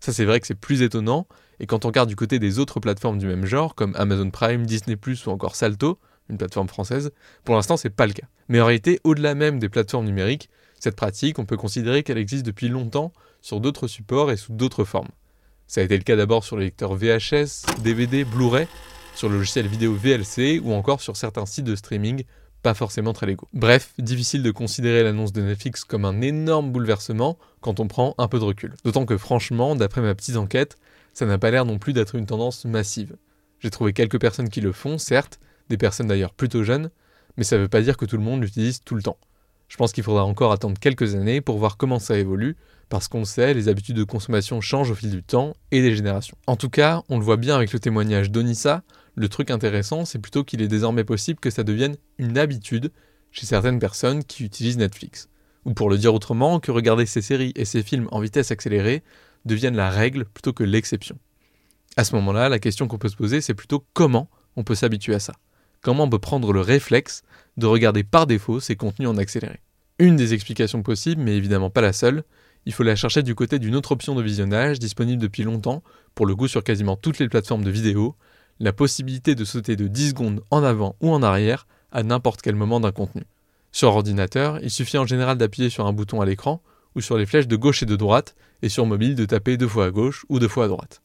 Ça 0.00 0.12
c'est 0.12 0.24
vrai 0.24 0.40
que 0.40 0.48
c'est 0.48 0.56
plus 0.56 0.82
étonnant, 0.82 1.28
et 1.60 1.66
quand 1.66 1.84
on 1.84 1.88
regarde 1.88 2.08
du 2.08 2.16
côté 2.16 2.38
des 2.40 2.58
autres 2.58 2.80
plateformes 2.80 3.18
du 3.18 3.26
même 3.26 3.46
genre, 3.46 3.76
comme 3.76 3.94
Amazon 3.96 4.30
Prime, 4.30 4.66
Disney⁇ 4.66 4.96
ou 5.26 5.30
encore 5.30 5.54
Salto, 5.54 5.98
une 6.28 6.38
plateforme 6.38 6.68
française, 6.68 7.12
pour 7.44 7.54
l'instant 7.54 7.76
c'est 7.76 7.88
pas 7.88 8.06
le 8.06 8.12
cas. 8.12 8.26
Mais 8.48 8.60
en 8.60 8.66
réalité, 8.66 9.00
au-delà 9.04 9.34
même 9.34 9.58
des 9.58 9.68
plateformes 9.68 10.06
numériques, 10.06 10.50
cette 10.78 10.96
pratique, 10.96 11.38
on 11.38 11.46
peut 11.46 11.56
considérer 11.56 12.02
qu'elle 12.02 12.18
existe 12.18 12.44
depuis 12.44 12.68
longtemps 12.68 13.12
sur 13.40 13.60
d'autres 13.60 13.86
supports 13.86 14.30
et 14.30 14.36
sous 14.36 14.52
d'autres 14.52 14.84
formes. 14.84 15.08
Ça 15.66 15.80
a 15.80 15.84
été 15.84 15.96
le 15.96 16.02
cas 16.02 16.16
d'abord 16.16 16.44
sur 16.44 16.56
les 16.56 16.66
lecteurs 16.66 16.94
VHS, 16.94 17.66
DVD, 17.82 18.24
Blu-ray, 18.24 18.68
sur 19.14 19.28
le 19.28 19.38
logiciel 19.38 19.66
vidéo 19.66 19.94
VLC 19.94 20.60
ou 20.62 20.72
encore 20.72 21.00
sur 21.00 21.16
certains 21.16 21.46
sites 21.46 21.64
de 21.64 21.74
streaming 21.74 22.24
pas 22.62 22.74
forcément 22.74 23.12
très 23.12 23.26
légaux. 23.26 23.48
Bref, 23.52 23.92
difficile 23.98 24.42
de 24.42 24.50
considérer 24.50 25.04
l'annonce 25.04 25.32
de 25.32 25.40
Netflix 25.40 25.84
comme 25.84 26.04
un 26.04 26.20
énorme 26.20 26.72
bouleversement 26.72 27.38
quand 27.60 27.78
on 27.78 27.86
prend 27.86 28.16
un 28.18 28.26
peu 28.26 28.40
de 28.40 28.44
recul. 28.44 28.74
D'autant 28.84 29.06
que 29.06 29.16
franchement, 29.16 29.76
d'après 29.76 30.00
ma 30.00 30.16
petite 30.16 30.36
enquête, 30.36 30.76
ça 31.12 31.26
n'a 31.26 31.38
pas 31.38 31.52
l'air 31.52 31.64
non 31.64 31.78
plus 31.78 31.92
d'être 31.92 32.16
une 32.16 32.26
tendance 32.26 32.64
massive. 32.64 33.16
J'ai 33.60 33.70
trouvé 33.70 33.92
quelques 33.92 34.20
personnes 34.20 34.48
qui 34.48 34.60
le 34.60 34.72
font, 34.72 34.98
certes, 34.98 35.38
des 35.68 35.76
personnes 35.76 36.08
d'ailleurs 36.08 36.34
plutôt 36.34 36.64
jeunes, 36.64 36.90
mais 37.36 37.44
ça 37.44 37.56
ne 37.56 37.62
veut 37.62 37.68
pas 37.68 37.82
dire 37.82 37.96
que 37.96 38.04
tout 38.04 38.16
le 38.16 38.24
monde 38.24 38.42
l'utilise 38.42 38.80
tout 38.80 38.96
le 38.96 39.02
temps. 39.02 39.18
Je 39.68 39.76
pense 39.76 39.92
qu'il 39.92 40.04
faudra 40.04 40.24
encore 40.24 40.52
attendre 40.52 40.78
quelques 40.78 41.14
années 41.14 41.40
pour 41.40 41.58
voir 41.58 41.76
comment 41.76 41.98
ça 41.98 42.18
évolue, 42.18 42.56
parce 42.88 43.08
qu'on 43.08 43.24
sait, 43.24 43.52
les 43.52 43.68
habitudes 43.68 43.96
de 43.96 44.04
consommation 44.04 44.60
changent 44.60 44.90
au 44.90 44.94
fil 44.94 45.10
du 45.10 45.22
temps 45.22 45.54
et 45.72 45.82
des 45.82 45.94
générations. 45.94 46.36
En 46.46 46.56
tout 46.56 46.70
cas, 46.70 47.02
on 47.08 47.18
le 47.18 47.24
voit 47.24 47.36
bien 47.36 47.56
avec 47.56 47.72
le 47.72 47.80
témoignage 47.80 48.30
d'Onissa, 48.30 48.82
le 49.16 49.28
truc 49.28 49.50
intéressant, 49.50 50.04
c'est 50.04 50.18
plutôt 50.18 50.44
qu'il 50.44 50.62
est 50.62 50.68
désormais 50.68 51.02
possible 51.02 51.40
que 51.40 51.50
ça 51.50 51.64
devienne 51.64 51.96
une 52.18 52.38
habitude 52.38 52.92
chez 53.32 53.46
certaines 53.46 53.78
personnes 53.78 54.22
qui 54.22 54.44
utilisent 54.44 54.78
Netflix. 54.78 55.28
Ou 55.64 55.74
pour 55.74 55.90
le 55.90 55.98
dire 55.98 56.14
autrement, 56.14 56.60
que 56.60 56.70
regarder 56.70 57.06
ces 57.06 57.22
séries 57.22 57.52
et 57.56 57.64
ces 57.64 57.82
films 57.82 58.08
en 58.12 58.20
vitesse 58.20 58.50
accélérée 58.50 59.02
deviennent 59.46 59.76
la 59.76 59.90
règle 59.90 60.26
plutôt 60.26 60.52
que 60.52 60.64
l'exception. 60.64 61.18
À 61.96 62.04
ce 62.04 62.14
moment-là, 62.16 62.48
la 62.48 62.58
question 62.58 62.88
qu'on 62.88 62.98
peut 62.98 63.08
se 63.08 63.16
poser, 63.16 63.40
c'est 63.40 63.54
plutôt 63.54 63.84
comment 63.94 64.28
on 64.54 64.64
peut 64.64 64.74
s'habituer 64.74 65.14
à 65.14 65.18
ça. 65.18 65.32
Comment 65.86 66.02
on 66.02 66.10
peut 66.10 66.18
prendre 66.18 66.52
le 66.52 66.62
réflexe 66.62 67.22
de 67.56 67.64
regarder 67.64 68.02
par 68.02 68.26
défaut 68.26 68.58
ces 68.58 68.74
contenus 68.74 69.08
en 69.08 69.18
accéléré. 69.18 69.60
Une 70.00 70.16
des 70.16 70.34
explications 70.34 70.82
possibles, 70.82 71.22
mais 71.22 71.36
évidemment 71.36 71.70
pas 71.70 71.80
la 71.80 71.92
seule, 71.92 72.24
il 72.64 72.72
faut 72.72 72.82
la 72.82 72.96
chercher 72.96 73.22
du 73.22 73.36
côté 73.36 73.60
d'une 73.60 73.76
autre 73.76 73.92
option 73.92 74.16
de 74.16 74.22
visionnage 74.22 74.80
disponible 74.80 75.22
depuis 75.22 75.44
longtemps, 75.44 75.84
pour 76.16 76.26
le 76.26 76.34
coup 76.34 76.48
sur 76.48 76.64
quasiment 76.64 76.96
toutes 76.96 77.20
les 77.20 77.28
plateformes 77.28 77.62
de 77.62 77.70
vidéo, 77.70 78.16
la 78.58 78.72
possibilité 78.72 79.36
de 79.36 79.44
sauter 79.44 79.76
de 79.76 79.86
10 79.86 80.08
secondes 80.08 80.42
en 80.50 80.64
avant 80.64 80.96
ou 81.00 81.12
en 81.12 81.22
arrière 81.22 81.68
à 81.92 82.02
n'importe 82.02 82.42
quel 82.42 82.56
moment 82.56 82.80
d'un 82.80 82.90
contenu. 82.90 83.22
Sur 83.70 83.94
ordinateur, 83.94 84.58
il 84.64 84.72
suffit 84.72 84.98
en 84.98 85.06
général 85.06 85.38
d'appuyer 85.38 85.70
sur 85.70 85.86
un 85.86 85.92
bouton 85.92 86.20
à 86.20 86.26
l'écran 86.26 86.60
ou 86.96 87.00
sur 87.00 87.16
les 87.16 87.26
flèches 87.26 87.46
de 87.46 87.54
gauche 87.54 87.84
et 87.84 87.86
de 87.86 87.94
droite, 87.94 88.34
et 88.60 88.68
sur 88.68 88.86
mobile 88.86 89.14
de 89.14 89.24
taper 89.24 89.56
deux 89.56 89.68
fois 89.68 89.84
à 89.84 89.90
gauche 89.92 90.26
ou 90.28 90.40
deux 90.40 90.48
fois 90.48 90.64
à 90.64 90.68
droite. 90.68 91.00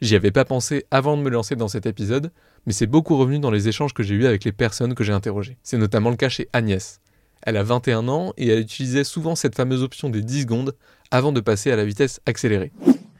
J'y 0.00 0.14
avais 0.14 0.30
pas 0.30 0.44
pensé 0.44 0.84
avant 0.92 1.16
de 1.16 1.22
me 1.22 1.30
lancer 1.30 1.56
dans 1.56 1.66
cet 1.66 1.84
épisode, 1.84 2.30
mais 2.66 2.72
c'est 2.72 2.86
beaucoup 2.86 3.16
revenu 3.16 3.40
dans 3.40 3.50
les 3.50 3.66
échanges 3.68 3.92
que 3.92 4.04
j'ai 4.04 4.14
eus 4.14 4.26
avec 4.26 4.44
les 4.44 4.52
personnes 4.52 4.94
que 4.94 5.02
j'ai 5.02 5.12
interrogées. 5.12 5.56
C'est 5.64 5.78
notamment 5.78 6.10
le 6.10 6.16
cas 6.16 6.28
chez 6.28 6.48
Agnès. 6.52 7.00
Elle 7.42 7.56
a 7.56 7.64
21 7.64 8.06
ans 8.08 8.32
et 8.36 8.48
elle 8.48 8.60
utilisait 8.60 9.02
souvent 9.02 9.34
cette 9.34 9.56
fameuse 9.56 9.82
option 9.82 10.08
des 10.08 10.22
10 10.22 10.42
secondes 10.42 10.76
avant 11.10 11.32
de 11.32 11.40
passer 11.40 11.72
à 11.72 11.76
la 11.76 11.84
vitesse 11.84 12.20
accélérée. 12.26 12.70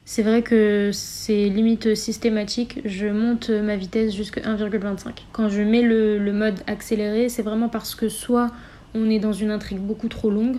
C'est 0.04 0.22
vrai 0.22 0.42
que 0.42 0.90
c'est 0.92 1.48
limite 1.48 1.94
systématique. 1.96 2.80
Je 2.84 3.08
monte 3.08 3.50
ma 3.50 3.76
vitesse 3.76 4.14
jusqu'à 4.14 4.40
1,25. 4.40 5.24
Quand 5.32 5.48
je 5.48 5.62
mets 5.62 5.82
le, 5.82 6.32
mode 6.32 6.60
accéléré, 6.68 7.28
c'est 7.28 7.42
vraiment 7.42 7.68
parce 7.68 7.96
que 7.96 8.08
soit 8.08 8.50
on 8.94 9.10
est 9.10 9.18
dans 9.18 9.32
une 9.32 9.50
intrigue 9.50 9.80
beaucoup 9.80 10.08
trop 10.08 10.30
longue, 10.30 10.58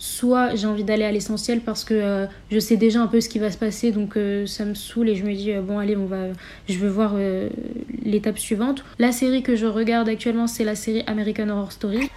soit 0.00 0.54
j'ai 0.54 0.66
envie 0.66 0.82
d'aller 0.82 1.04
à 1.04 1.12
l'essentiel 1.12 1.60
parce 1.60 1.84
que 1.84 1.92
euh, 1.92 2.26
je 2.50 2.58
sais 2.58 2.78
déjà 2.78 3.02
un 3.02 3.06
peu 3.06 3.20
ce 3.20 3.28
qui 3.28 3.38
va 3.38 3.50
se 3.50 3.58
passer, 3.58 3.92
donc 3.92 4.16
euh, 4.16 4.46
ça 4.46 4.64
me 4.64 4.74
saoule 4.74 5.10
et 5.10 5.14
je 5.14 5.24
me 5.24 5.34
dis 5.34 5.52
euh, 5.52 5.60
bon 5.60 5.78
allez 5.78 5.94
on 5.94 6.06
va, 6.06 6.28
je 6.68 6.78
veux 6.78 6.88
voir 6.88 7.14
l'étape 8.02 8.38
suivante. 8.38 8.82
La 8.98 9.12
série 9.12 9.42
que 9.42 9.54
je 9.56 9.66
regarde 9.66 10.08
actuellement 10.08 10.46
c'est 10.46 10.64
la 10.64 10.74
série 10.74 11.04
American 11.06 11.50
Horror 11.50 11.70
Story. 11.70 12.10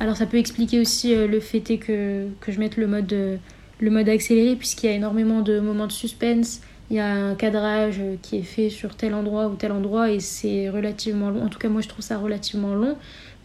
Alors 0.00 0.16
ça 0.16 0.26
peut 0.26 0.36
expliquer 0.36 0.80
aussi 0.80 1.14
le 1.14 1.40
fait 1.40 1.60
que, 1.78 2.26
que 2.40 2.52
je 2.52 2.58
mette 2.58 2.76
le 2.76 2.88
mode, 2.88 3.38
le 3.80 3.90
mode 3.90 4.08
accéléré 4.08 4.56
puisqu'il 4.56 4.86
y 4.86 4.92
a 4.92 4.96
énormément 4.96 5.40
de 5.40 5.60
moments 5.60 5.86
de 5.86 5.92
suspense. 5.92 6.60
Il 6.90 6.96
y 6.96 7.00
a 7.00 7.10
un 7.10 7.34
cadrage 7.34 7.96
euh, 7.98 8.16
qui 8.20 8.36
est 8.36 8.42
fait 8.42 8.68
sur 8.68 8.94
tel 8.94 9.14
endroit 9.14 9.48
ou 9.48 9.54
tel 9.54 9.72
endroit 9.72 10.10
et 10.10 10.20
c'est 10.20 10.68
relativement 10.68 11.30
long. 11.30 11.44
En 11.44 11.48
tout 11.48 11.58
cas 11.58 11.68
moi 11.68 11.80
je 11.80 11.88
trouve 11.88 12.04
ça 12.04 12.18
relativement 12.18 12.74
long. 12.74 12.96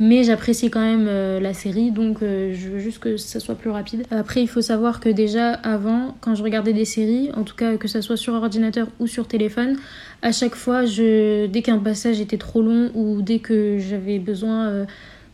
Mais 0.01 0.23
j'apprécie 0.23 0.69
quand 0.69 0.79
même 0.79 1.07
la 1.41 1.53
série 1.53 1.91
donc 1.91 2.19
je 2.21 2.69
veux 2.69 2.79
juste 2.79 2.99
que 2.99 3.17
ça 3.17 3.41
soit 3.41 3.55
plus 3.55 3.69
rapide. 3.69 4.05
Après 4.11 4.41
il 4.41 4.47
faut 4.47 4.61
savoir 4.61 5.01
que 5.01 5.09
déjà 5.09 5.51
avant 5.51 6.15
quand 6.21 6.35
je 6.35 6.43
regardais 6.43 6.71
des 6.71 6.85
séries, 6.85 7.31
en 7.35 7.43
tout 7.43 7.55
cas 7.55 7.75
que 7.75 7.89
ça 7.89 8.01
soit 8.01 8.15
sur 8.15 8.33
ordinateur 8.33 8.87
ou 9.01 9.07
sur 9.07 9.27
téléphone, 9.27 9.75
à 10.21 10.31
chaque 10.31 10.55
fois 10.55 10.85
dès 10.85 11.61
qu'un 11.61 11.79
passage 11.79 12.21
était 12.21 12.37
trop 12.37 12.61
long 12.61 12.91
ou 12.93 13.21
dès 13.21 13.39
que 13.39 13.77
j'avais 13.77 14.19
besoin 14.19 14.85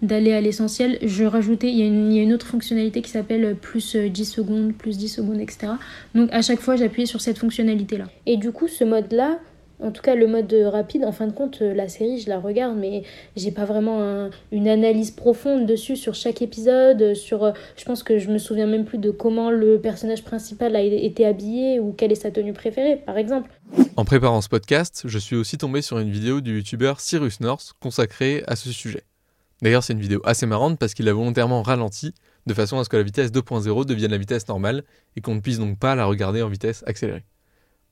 d'aller 0.05 0.33
à 0.33 0.41
l'essentiel, 0.41 0.97
je 1.01 1.23
rajoutais, 1.23 1.69
il 1.69 1.77
y, 1.77 2.19
a 2.19 2.21
une, 2.21 2.33
autre 2.33 2.47
fonctionnalité 2.47 3.01
qui 3.01 3.09
s'appelle 3.09 3.55
plus 3.55 3.95
10 3.95 4.19
euh, 4.19 4.23
secondes, 4.23 4.73
plus 4.73 4.97
10 4.97 5.09
secondes, 5.09 5.39
etc. 5.39 5.73
Donc 6.13 6.29
à 6.31 6.41
chaque 6.41 6.59
fois, 6.59 6.75
j'appuyais 6.75 7.05
sur 7.05 7.21
cette 7.21 7.37
fonctionnalité-là. 7.37 8.05
Et 8.25 8.37
du 8.37 8.51
coup, 8.51 8.67
ce 8.67 8.83
mode-là, 8.83 9.39
en 9.81 9.91
tout 9.91 10.01
cas, 10.01 10.15
le 10.15 10.27
mode 10.27 10.53
rapide, 10.71 11.03
en 11.03 11.11
fin 11.11 11.27
de 11.27 11.33
compte, 11.33 11.61
euh, 11.61 11.73
la 11.73 11.87
série, 11.89 12.19
je 12.19 12.29
la 12.29 12.39
regarde, 12.39 12.77
mais 12.77 13.03
j'ai 13.35 13.51
pas 13.51 13.65
vraiment 13.65 14.29
une 14.51 14.67
analyse 14.67 15.11
profonde 15.11 15.65
dessus 15.65 15.95
sur 15.95 16.15
chaque 16.15 16.41
épisode. 16.41 17.13
Sur, 17.13 17.43
euh, 17.43 17.51
je 17.75 17.83
pense 17.85 18.03
que 18.03 18.17
je 18.17 18.29
me 18.29 18.37
souviens 18.37 18.67
même 18.67 18.85
plus 18.85 18.97
de 18.97 19.11
comment 19.11 19.51
le 19.51 19.79
personnage 19.79 20.23
principal 20.23 20.75
a 20.75 20.81
été 20.81 21.25
habillé 21.25 21.79
ou 21.79 21.91
quelle 21.91 22.11
est 22.11 22.15
sa 22.15 22.31
tenue 22.31 22.53
préférée, 22.53 22.97
par 22.97 23.17
exemple. 23.17 23.49
En 23.97 24.05
préparant 24.05 24.41
ce 24.41 24.49
podcast, 24.49 25.03
je 25.05 25.19
suis 25.19 25.35
aussi 25.35 25.57
tombé 25.57 25.81
sur 25.81 25.99
une 25.99 26.09
vidéo 26.09 26.41
du 26.41 26.57
youtubeur 26.57 26.99
Cyrus 26.99 27.39
North 27.41 27.73
consacrée 27.79 28.43
à 28.47 28.55
ce 28.55 28.71
sujet. 28.71 29.03
D'ailleurs, 29.65 29.83
c'est 29.83 29.93
une 29.93 29.99
vidéo 29.99 30.21
assez 30.25 30.45
marrante 30.45 30.77
parce 30.77 30.93
qu'il 30.93 31.09
a 31.09 31.13
volontairement 31.13 31.63
ralenti 31.63 32.13
de 32.45 32.53
façon 32.53 32.77
à 32.77 32.83
ce 32.83 32.89
que 32.89 32.97
la 32.97 33.01
vitesse 33.01 33.31
2.0 33.31 33.85
devienne 33.85 34.11
la 34.11 34.19
vitesse 34.19 34.47
normale 34.47 34.83
et 35.15 35.21
qu'on 35.21 35.33
ne 35.33 35.39
puisse 35.39 35.57
donc 35.57 35.79
pas 35.79 35.95
la 35.95 36.05
regarder 36.05 36.43
en 36.43 36.49
vitesse 36.49 36.83
accélérée. 36.85 37.23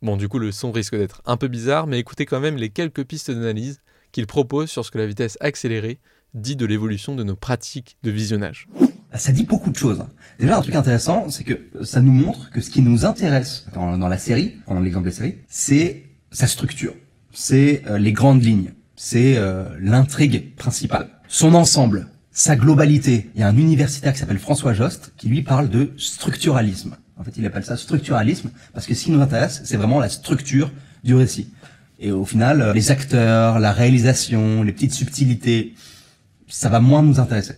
Bon, 0.04 0.16
du 0.16 0.30
coup, 0.30 0.38
le 0.38 0.52
son 0.52 0.72
risque 0.72 0.96
d'être 0.96 1.24
un 1.26 1.36
peu 1.36 1.48
bizarre, 1.48 1.88
mais 1.88 1.98
écoutez 1.98 2.28
quand 2.28 2.40
même 2.40 2.58
les 2.58 2.70
quelques 2.70 3.04
pistes 3.06 3.32
d'analyse 3.32 3.82
qu'il 4.12 4.28
propose 4.28 4.70
sur 4.70 4.86
ce 4.86 4.92
que 4.92 5.00
la 5.00 5.08
vitesse 5.08 5.36
accélérée 5.42 5.98
dit 6.36 6.56
de 6.56 6.68
l'évolution 6.68 7.16
de 7.16 7.24
nos 7.24 7.36
pratiques 7.36 7.98
de 8.04 8.12
visionnage. 8.12 8.68
Ça 9.16 9.32
dit 9.32 9.44
beaucoup 9.44 9.72
de 9.72 9.76
choses. 9.76 10.06
Déjà, 10.38 10.60
un 10.60 10.62
truc 10.62 10.76
intéressant, 10.76 11.32
c'est 11.32 11.44
que 11.44 11.60
ça 11.84 12.02
nous 12.02 12.14
montre 12.14 12.52
que 12.52 12.62
ce 12.62 12.70
qui 12.70 12.84
nous 12.84 13.04
intéresse 13.04 13.66
dans, 13.74 13.98
la 13.98 14.18
série, 14.20 14.58
dans 14.68 14.80
l'exemple 14.80 15.06
de 15.06 15.10
la 15.10 15.16
série, 15.16 15.38
c'est 15.48 16.04
sa 16.30 16.46
structure, 16.46 16.94
c'est 17.32 17.82
euh, 17.88 17.98
les 17.98 18.14
grandes 18.14 18.44
lignes, 18.44 18.74
c'est 18.96 19.38
euh, 19.38 19.76
l'intrigue 19.80 20.56
principale 20.56 21.10
son 21.34 21.56
ensemble, 21.56 22.06
sa 22.32 22.56
globalité. 22.56 23.32
Il 23.34 23.42
y 23.42 23.44
a 23.44 23.48
un 23.48 23.58
universitaire 23.58 24.14
qui 24.14 24.20
s'appelle 24.20 24.38
François 24.38 24.76
Jost 24.76 25.14
qui 25.18 25.30
lui 25.30 25.42
parle 25.42 25.68
de 25.68 25.92
structuralisme. 25.98 26.96
En 27.18 27.24
fait, 27.24 27.32
il 27.38 27.46
appelle 27.48 27.66
ça 27.66 27.76
structuralisme 27.76 28.52
parce 28.72 28.86
que 28.86 28.94
ce 28.94 29.06
qui 29.06 29.12
nous 29.12 29.20
intéresse, 29.20 29.62
c'est 29.66 29.76
vraiment 29.76 30.00
la 30.00 30.10
structure 30.10 30.72
du 31.04 31.16
récit. 31.16 31.50
Et 32.00 32.12
au 32.12 32.24
final, 32.24 32.62
euh, 32.62 32.74
les 32.74 32.92
acteurs, 32.92 33.58
la 33.58 33.72
réalisation, 33.72 34.62
les 34.62 34.72
petites 34.72 34.94
subtilités, 34.94 35.74
ça 36.48 36.70
va 36.70 36.80
moins 36.80 37.02
nous 37.02 37.20
intéresser. 37.20 37.56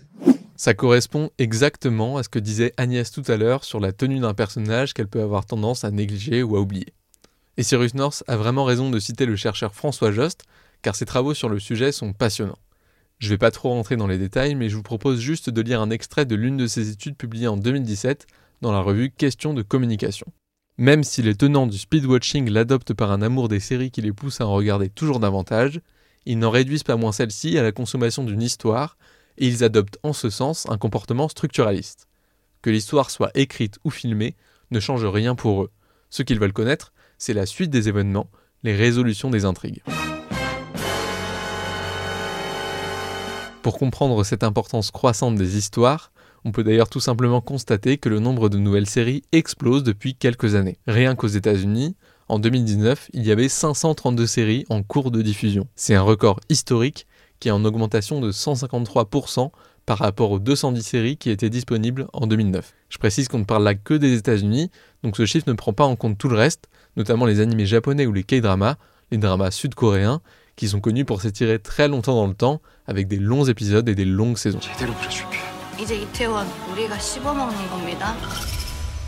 Ça 0.55 0.73
correspond 0.73 1.31
exactement 1.37 2.15
à 2.15 2.23
ce 2.23 2.29
que 2.29 2.39
disait 2.39 2.71
Agnès 2.77 3.11
tout 3.11 3.23
à 3.27 3.35
l'heure 3.35 3.65
sur 3.65 3.81
la 3.81 3.91
tenue 3.91 4.21
d'un 4.21 4.33
personnage 4.33 4.93
qu'elle 4.93 5.09
peut 5.09 5.21
avoir 5.21 5.45
tendance 5.45 5.83
à 5.83 5.91
négliger 5.91 6.43
ou 6.43 6.55
à 6.55 6.61
oublier. 6.61 6.93
Et 7.57 7.63
Cyrus 7.63 7.93
North 7.93 8.23
a 8.29 8.37
vraiment 8.37 8.63
raison 8.63 8.89
de 8.89 8.99
citer 8.99 9.25
le 9.25 9.35
chercheur 9.35 9.75
François 9.75 10.13
Jost, 10.13 10.43
car 10.81 10.95
ses 10.95 11.05
travaux 11.05 11.33
sur 11.33 11.49
le 11.49 11.59
sujet 11.59 11.91
sont 11.91 12.13
passionnants. 12.13 12.57
Je 13.19 13.27
ne 13.27 13.31
vais 13.31 13.37
pas 13.37 13.51
trop 13.51 13.69
rentrer 13.69 13.95
dans 13.95 14.07
les 14.07 14.17
détails, 14.17 14.55
mais 14.55 14.69
je 14.69 14.75
vous 14.75 14.83
propose 14.83 15.19
juste 15.19 15.49
de 15.49 15.61
lire 15.61 15.81
un 15.81 15.89
extrait 15.89 16.25
de 16.25 16.35
l'une 16.35 16.57
de 16.57 16.67
ses 16.67 16.89
études 16.89 17.15
publiées 17.15 17.47
en 17.47 17.57
2017 17.57 18.27
dans 18.61 18.71
la 18.71 18.81
revue 18.81 19.11
Questions 19.11 19.53
de 19.53 19.61
communication. 19.61 20.27
Même 20.77 21.03
si 21.03 21.21
les 21.21 21.35
tenants 21.35 21.67
du 21.67 21.77
speedwatching 21.77 22.49
l'adoptent 22.49 22.93
par 22.93 23.11
un 23.11 23.21
amour 23.21 23.47
des 23.47 23.61
séries 23.61 23.91
qui 23.91 24.01
les 24.01 24.11
pousse 24.11 24.41
à 24.41 24.47
en 24.47 24.53
regarder 24.53 24.89
toujours 24.89 25.21
davantage, 25.21 25.79
ils 26.25 26.37
n'en 26.37 26.49
réduisent 26.49 26.83
pas 26.83 26.97
moins 26.97 27.13
celle-ci 27.13 27.57
à 27.57 27.63
la 27.63 27.71
consommation 27.71 28.23
d'une 28.23 28.41
histoire, 28.41 28.97
et 29.37 29.47
ils 29.47 29.63
adoptent 29.63 29.99
en 30.03 30.11
ce 30.11 30.29
sens 30.29 30.67
un 30.69 30.77
comportement 30.77 31.29
structuraliste. 31.29 32.07
Que 32.61 32.69
l'histoire 32.69 33.09
soit 33.09 33.31
écrite 33.35 33.79
ou 33.85 33.91
filmée 33.91 34.35
ne 34.71 34.79
change 34.79 35.05
rien 35.05 35.35
pour 35.35 35.63
eux. 35.63 35.71
Ce 36.09 36.23
qu'ils 36.23 36.39
veulent 36.39 36.53
connaître, 36.53 36.93
c'est 37.17 37.33
la 37.33 37.45
suite 37.45 37.69
des 37.69 37.87
événements, 37.87 38.29
les 38.63 38.75
résolutions 38.75 39.29
des 39.29 39.45
intrigues. 39.45 39.83
Pour 43.65 43.79
comprendre 43.79 44.23
cette 44.23 44.43
importance 44.43 44.91
croissante 44.91 45.33
des 45.37 45.57
histoires, 45.57 46.11
on 46.43 46.51
peut 46.51 46.63
d'ailleurs 46.63 46.87
tout 46.87 46.99
simplement 46.99 47.41
constater 47.41 47.97
que 47.97 48.09
le 48.09 48.19
nombre 48.19 48.47
de 48.47 48.59
nouvelles 48.59 48.85
séries 48.85 49.23
explose 49.31 49.81
depuis 49.81 50.13
quelques 50.13 50.53
années. 50.53 50.77
Rien 50.85 51.15
qu'aux 51.15 51.25
États-Unis, 51.25 51.95
en 52.27 52.37
2019, 52.37 53.09
il 53.13 53.25
y 53.25 53.31
avait 53.31 53.49
532 53.49 54.27
séries 54.27 54.65
en 54.69 54.83
cours 54.83 55.09
de 55.09 55.23
diffusion. 55.23 55.65
C'est 55.75 55.95
un 55.95 56.03
record 56.03 56.39
historique 56.47 57.07
qui 57.39 57.47
est 57.47 57.51
en 57.51 57.65
augmentation 57.65 58.21
de 58.21 58.31
153% 58.31 59.49
par 59.87 59.97
rapport 59.97 60.29
aux 60.29 60.37
210 60.37 60.83
séries 60.83 61.17
qui 61.17 61.31
étaient 61.31 61.49
disponibles 61.49 62.05
en 62.13 62.27
2009. 62.27 62.71
Je 62.89 62.99
précise 62.99 63.27
qu'on 63.27 63.39
ne 63.39 63.45
parle 63.45 63.63
là 63.63 63.73
que 63.73 63.95
des 63.95 64.15
États-Unis, 64.15 64.69
donc 65.01 65.17
ce 65.17 65.25
chiffre 65.25 65.49
ne 65.49 65.55
prend 65.55 65.73
pas 65.73 65.85
en 65.85 65.95
compte 65.95 66.19
tout 66.19 66.29
le 66.29 66.37
reste, 66.37 66.65
notamment 66.97 67.25
les 67.25 67.39
animés 67.39 67.65
japonais 67.65 68.05
ou 68.05 68.13
les 68.13 68.23
K-dramas, 68.23 68.75
les 69.09 69.17
dramas 69.17 69.49
sud-coréens, 69.49 70.21
qui 70.55 70.67
sont 70.67 70.79
connus 70.79 71.05
pour 71.05 71.21
s'étirer 71.21 71.59
très 71.59 71.87
longtemps 71.87 72.15
dans 72.15 72.27
le 72.27 72.33
temps, 72.33 72.61
avec 72.87 73.07
des 73.07 73.17
longs 73.17 73.45
épisodes 73.45 73.87
et 73.89 73.95
des 73.95 74.05
longues 74.05 74.37
saisons. 74.37 74.59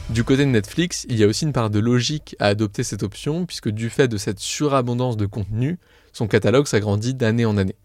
Du 0.09 0.23
côté 0.23 0.45
de 0.45 0.51
Netflix, 0.51 1.05
il 1.09 1.17
y 1.17 1.23
a 1.23 1.27
aussi 1.27 1.45
une 1.45 1.53
part 1.53 1.69
de 1.69 1.79
logique 1.79 2.35
à 2.39 2.47
adopter 2.47 2.83
cette 2.83 3.03
option, 3.03 3.45
puisque 3.45 3.69
du 3.69 3.89
fait 3.89 4.07
de 4.07 4.17
cette 4.17 4.39
surabondance 4.39 5.17
de 5.17 5.25
contenu, 5.25 5.79
son 6.13 6.27
catalogue 6.27 6.67
s'agrandit 6.67 7.13
d'année 7.13 7.45
en 7.45 7.57
année. 7.57 7.75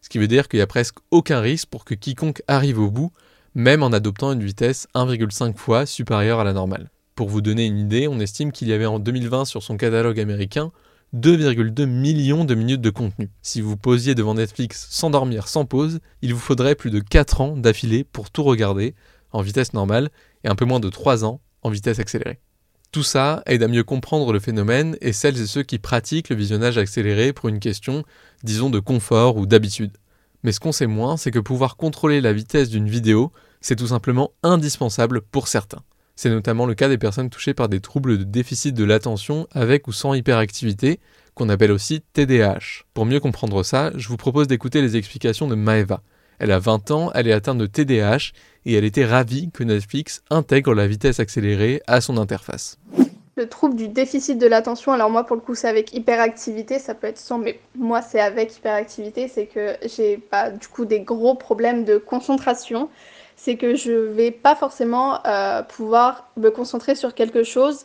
Ce 0.00 0.08
qui 0.08 0.18
veut 0.18 0.28
dire 0.28 0.48
qu'il 0.48 0.58
n'y 0.58 0.62
a 0.62 0.66
presque 0.66 0.98
aucun 1.10 1.40
risque 1.40 1.68
pour 1.68 1.84
que 1.84 1.94
quiconque 1.94 2.42
arrive 2.46 2.78
au 2.78 2.90
bout, 2.90 3.10
même 3.54 3.82
en 3.82 3.92
adoptant 3.92 4.32
une 4.32 4.42
vitesse 4.42 4.86
1,5 4.94 5.56
fois 5.56 5.86
supérieure 5.86 6.40
à 6.40 6.44
la 6.44 6.52
normale. 6.52 6.90
Pour 7.14 7.28
vous 7.28 7.40
donner 7.40 7.66
une 7.66 7.78
idée, 7.78 8.08
on 8.08 8.18
estime 8.18 8.52
qu'il 8.52 8.68
y 8.68 8.72
avait 8.72 8.86
en 8.86 8.98
2020 8.98 9.44
sur 9.44 9.62
son 9.62 9.76
catalogue 9.76 10.18
américain 10.18 10.72
2,2 11.14 11.86
millions 11.86 12.44
de 12.44 12.54
minutes 12.56 12.80
de 12.80 12.90
contenu. 12.90 13.30
Si 13.40 13.60
vous 13.60 13.76
posiez 13.76 14.16
devant 14.16 14.34
Netflix 14.34 14.88
sans 14.90 15.10
dormir, 15.10 15.46
sans 15.46 15.64
pause, 15.64 16.00
il 16.22 16.34
vous 16.34 16.40
faudrait 16.40 16.74
plus 16.74 16.90
de 16.90 16.98
4 16.98 17.40
ans 17.40 17.56
d'affilée 17.56 18.02
pour 18.02 18.30
tout 18.30 18.42
regarder 18.42 18.94
en 19.30 19.40
vitesse 19.40 19.74
normale 19.74 20.10
et 20.42 20.48
un 20.48 20.56
peu 20.56 20.64
moins 20.64 20.80
de 20.80 20.88
3 20.88 21.24
ans 21.24 21.40
en 21.62 21.70
vitesse 21.70 22.00
accélérée. 22.00 22.40
Tout 22.90 23.04
ça 23.04 23.42
aide 23.46 23.62
à 23.62 23.68
mieux 23.68 23.84
comprendre 23.84 24.32
le 24.32 24.40
phénomène 24.40 24.96
et 25.00 25.12
celles 25.12 25.40
et 25.40 25.46
ceux 25.46 25.62
qui 25.62 25.78
pratiquent 25.78 26.30
le 26.30 26.36
visionnage 26.36 26.78
accéléré 26.78 27.32
pour 27.32 27.48
une 27.48 27.60
question, 27.60 28.04
disons, 28.42 28.70
de 28.70 28.80
confort 28.80 29.36
ou 29.36 29.46
d'habitude. 29.46 29.96
Mais 30.42 30.52
ce 30.52 30.60
qu'on 30.60 30.72
sait 30.72 30.86
moins, 30.86 31.16
c'est 31.16 31.30
que 31.30 31.38
pouvoir 31.38 31.76
contrôler 31.76 32.20
la 32.20 32.32
vitesse 32.32 32.70
d'une 32.70 32.88
vidéo, 32.88 33.32
c'est 33.60 33.76
tout 33.76 33.88
simplement 33.88 34.32
indispensable 34.42 35.22
pour 35.22 35.48
certains. 35.48 35.82
C'est 36.16 36.30
notamment 36.30 36.66
le 36.66 36.74
cas 36.74 36.88
des 36.88 36.98
personnes 36.98 37.30
touchées 37.30 37.54
par 37.54 37.68
des 37.68 37.80
troubles 37.80 38.18
de 38.18 38.24
déficit 38.24 38.74
de 38.74 38.84
l'attention 38.84 39.48
avec 39.52 39.88
ou 39.88 39.92
sans 39.92 40.14
hyperactivité, 40.14 41.00
qu'on 41.34 41.48
appelle 41.48 41.72
aussi 41.72 42.02
TDAH. 42.12 42.84
Pour 42.94 43.04
mieux 43.04 43.18
comprendre 43.18 43.64
ça, 43.64 43.90
je 43.96 44.08
vous 44.08 44.16
propose 44.16 44.46
d'écouter 44.46 44.80
les 44.80 44.96
explications 44.96 45.48
de 45.48 45.56
Maeva. 45.56 46.02
Elle 46.38 46.52
a 46.52 46.58
20 46.58 46.90
ans, 46.90 47.10
elle 47.14 47.26
est 47.26 47.32
atteinte 47.32 47.58
de 47.58 47.66
TDAH 47.66 48.32
et 48.66 48.74
elle 48.74 48.84
était 48.84 49.04
ravie 49.04 49.50
que 49.52 49.64
Netflix 49.64 50.22
intègre 50.30 50.74
la 50.74 50.86
vitesse 50.86 51.20
accélérée 51.20 51.82
à 51.86 52.00
son 52.00 52.16
interface. 52.16 52.78
Le 53.36 53.48
trouble 53.48 53.74
du 53.74 53.88
déficit 53.88 54.38
de 54.38 54.46
l'attention, 54.46 54.92
alors 54.92 55.10
moi 55.10 55.24
pour 55.24 55.34
le 55.34 55.42
coup 55.42 55.56
c'est 55.56 55.68
avec 55.68 55.92
hyperactivité, 55.92 56.78
ça 56.78 56.94
peut 56.94 57.08
être 57.08 57.18
sans, 57.18 57.38
mais 57.38 57.58
moi 57.76 58.00
c'est 58.00 58.20
avec 58.20 58.56
hyperactivité, 58.56 59.26
c'est 59.26 59.46
que 59.46 59.74
j'ai 59.96 60.18
pas 60.18 60.52
du 60.52 60.68
coup 60.68 60.84
des 60.84 61.00
gros 61.00 61.34
problèmes 61.34 61.84
de 61.84 61.98
concentration 61.98 62.88
c'est 63.36 63.56
que 63.56 63.74
je 63.74 63.92
vais 63.92 64.30
pas 64.30 64.54
forcément 64.54 65.18
euh, 65.26 65.62
pouvoir 65.62 66.28
me 66.36 66.50
concentrer 66.50 66.94
sur 66.94 67.14
quelque 67.14 67.42
chose 67.42 67.84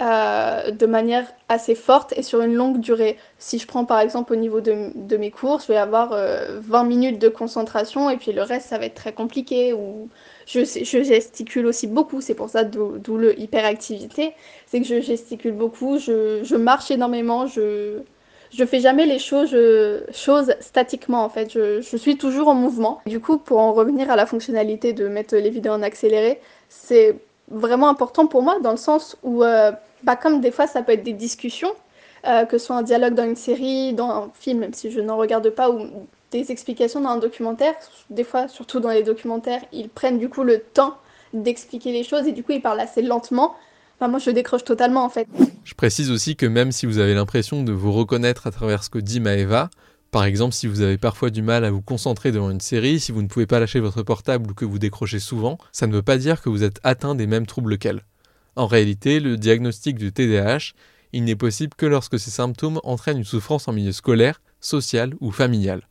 euh, 0.00 0.70
de 0.70 0.86
manière 0.86 1.26
assez 1.48 1.74
forte 1.74 2.12
et 2.16 2.22
sur 2.22 2.42
une 2.42 2.54
longue 2.54 2.80
durée. 2.80 3.16
Si 3.38 3.58
je 3.58 3.66
prends 3.66 3.84
par 3.84 4.00
exemple 4.00 4.32
au 4.32 4.36
niveau 4.36 4.60
de, 4.60 5.16
mes 5.16 5.30
cours, 5.30 5.60
je 5.60 5.68
vais 5.68 5.76
avoir 5.76 6.10
20 6.10 6.16
euh, 6.16 6.84
minutes 6.84 7.18
de 7.18 7.28
concentration 7.28 8.10
et 8.10 8.16
puis 8.16 8.32
le 8.32 8.42
reste 8.42 8.68
ça 8.68 8.78
va 8.78 8.84
être 8.86 8.94
très 8.94 9.12
compliqué 9.12 9.72
ou 9.72 10.08
je, 10.46 10.64
gesticule 10.64 11.66
aussi 11.66 11.86
beaucoup, 11.86 12.20
c'est 12.20 12.34
pour 12.34 12.50
ça 12.50 12.62
d'où 12.64 13.16
le 13.16 13.38
hyperactivité, 13.40 14.34
c'est 14.66 14.80
que 14.80 14.86
je 14.86 15.00
gesticule 15.00 15.52
beaucoup, 15.52 15.98
je 15.98 16.56
marche 16.56 16.90
énormément, 16.90 17.46
je, 17.46 18.02
je 18.52 18.64
fais 18.64 18.80
jamais 18.80 19.06
les 19.06 19.18
choses, 19.18 19.54
statiquement 20.60 21.24
en 21.24 21.28
fait. 21.28 21.52
Je, 21.52 21.96
suis 21.96 22.16
toujours 22.16 22.48
en 22.48 22.54
mouvement. 22.54 23.00
Du 23.06 23.20
coup, 23.20 23.38
pour 23.38 23.58
en 23.58 23.72
revenir 23.72 24.10
à 24.10 24.16
la 24.16 24.26
fonctionnalité 24.26 24.92
de 24.92 25.08
mettre 25.08 25.36
les 25.36 25.50
vidéos 25.50 25.72
en 25.72 25.82
accéléré, 25.82 26.40
c'est 26.68 27.16
vraiment 27.48 27.88
important 27.88 28.26
pour 28.26 28.42
moi 28.42 28.58
dans 28.60 28.72
le 28.72 28.76
sens 28.76 29.16
où, 29.22 29.42
euh, 29.42 29.72
bah, 30.02 30.16
comme 30.16 30.40
des 30.40 30.50
fois 30.50 30.66
ça 30.66 30.82
peut 30.82 30.92
être 30.92 31.04
des 31.04 31.12
discussions, 31.12 31.72
euh, 32.26 32.44
que 32.44 32.58
ce 32.58 32.66
soit 32.66 32.76
un 32.76 32.82
dialogue 32.82 33.14
dans 33.14 33.24
une 33.24 33.36
série, 33.36 33.92
dans 33.92 34.10
un 34.10 34.30
film, 34.34 34.60
même 34.60 34.74
si 34.74 34.90
je 34.90 35.00
n'en 35.00 35.16
regarde 35.16 35.48
pas, 35.50 35.70
ou 35.70 35.86
des 36.32 36.50
explications 36.50 37.00
dans 37.00 37.10
un 37.10 37.18
documentaire, 37.18 37.74
des 38.10 38.24
fois, 38.24 38.48
surtout 38.48 38.80
dans 38.80 38.90
les 38.90 39.02
documentaires, 39.02 39.62
ils 39.72 39.88
prennent 39.88 40.18
du 40.18 40.28
coup 40.28 40.42
le 40.42 40.60
temps 40.60 40.96
d'expliquer 41.32 41.92
les 41.92 42.02
choses 42.02 42.26
et 42.26 42.32
du 42.32 42.42
coup 42.42 42.52
ils 42.52 42.62
parlent 42.62 42.80
assez 42.80 43.02
lentement 43.02 43.54
moi, 44.00 44.18
je 44.18 44.30
décroche 44.30 44.64
totalement 44.64 45.04
en 45.04 45.08
fait. 45.08 45.26
Je 45.64 45.74
précise 45.74 46.10
aussi 46.10 46.36
que 46.36 46.46
même 46.46 46.72
si 46.72 46.86
vous 46.86 46.98
avez 46.98 47.14
l'impression 47.14 47.62
de 47.62 47.72
vous 47.72 47.92
reconnaître 47.92 48.46
à 48.46 48.50
travers 48.50 48.84
ce 48.84 48.90
que 48.90 48.98
dit 48.98 49.20
Maeva, 49.20 49.70
par 50.10 50.24
exemple, 50.24 50.54
si 50.54 50.66
vous 50.66 50.80
avez 50.80 50.98
parfois 50.98 51.30
du 51.30 51.42
mal 51.42 51.64
à 51.64 51.70
vous 51.70 51.82
concentrer 51.82 52.32
devant 52.32 52.50
une 52.50 52.60
série, 52.60 53.00
si 53.00 53.12
vous 53.12 53.22
ne 53.22 53.26
pouvez 53.26 53.46
pas 53.46 53.60
lâcher 53.60 53.80
votre 53.80 54.02
portable 54.02 54.50
ou 54.50 54.54
que 54.54 54.64
vous 54.64 54.78
décrochez 54.78 55.18
souvent, 55.18 55.58
ça 55.72 55.86
ne 55.86 55.92
veut 55.92 56.02
pas 56.02 56.16
dire 56.16 56.40
que 56.40 56.48
vous 56.48 56.62
êtes 56.62 56.80
atteint 56.84 57.14
des 57.14 57.26
mêmes 57.26 57.46
troubles 57.46 57.78
qu'elle. 57.78 58.04
En 58.54 58.66
réalité, 58.66 59.20
le 59.20 59.36
diagnostic 59.36 59.98
du 59.98 60.12
TDAH, 60.12 60.72
il 61.12 61.24
n'est 61.24 61.36
possible 61.36 61.74
que 61.76 61.86
lorsque 61.86 62.18
ces 62.18 62.30
symptômes 62.30 62.80
entraînent 62.84 63.18
une 63.18 63.24
souffrance 63.24 63.68
en 63.68 63.72
milieu 63.72 63.92
scolaire, 63.92 64.40
social 64.60 65.14
ou 65.20 65.30
familial. 65.30 65.88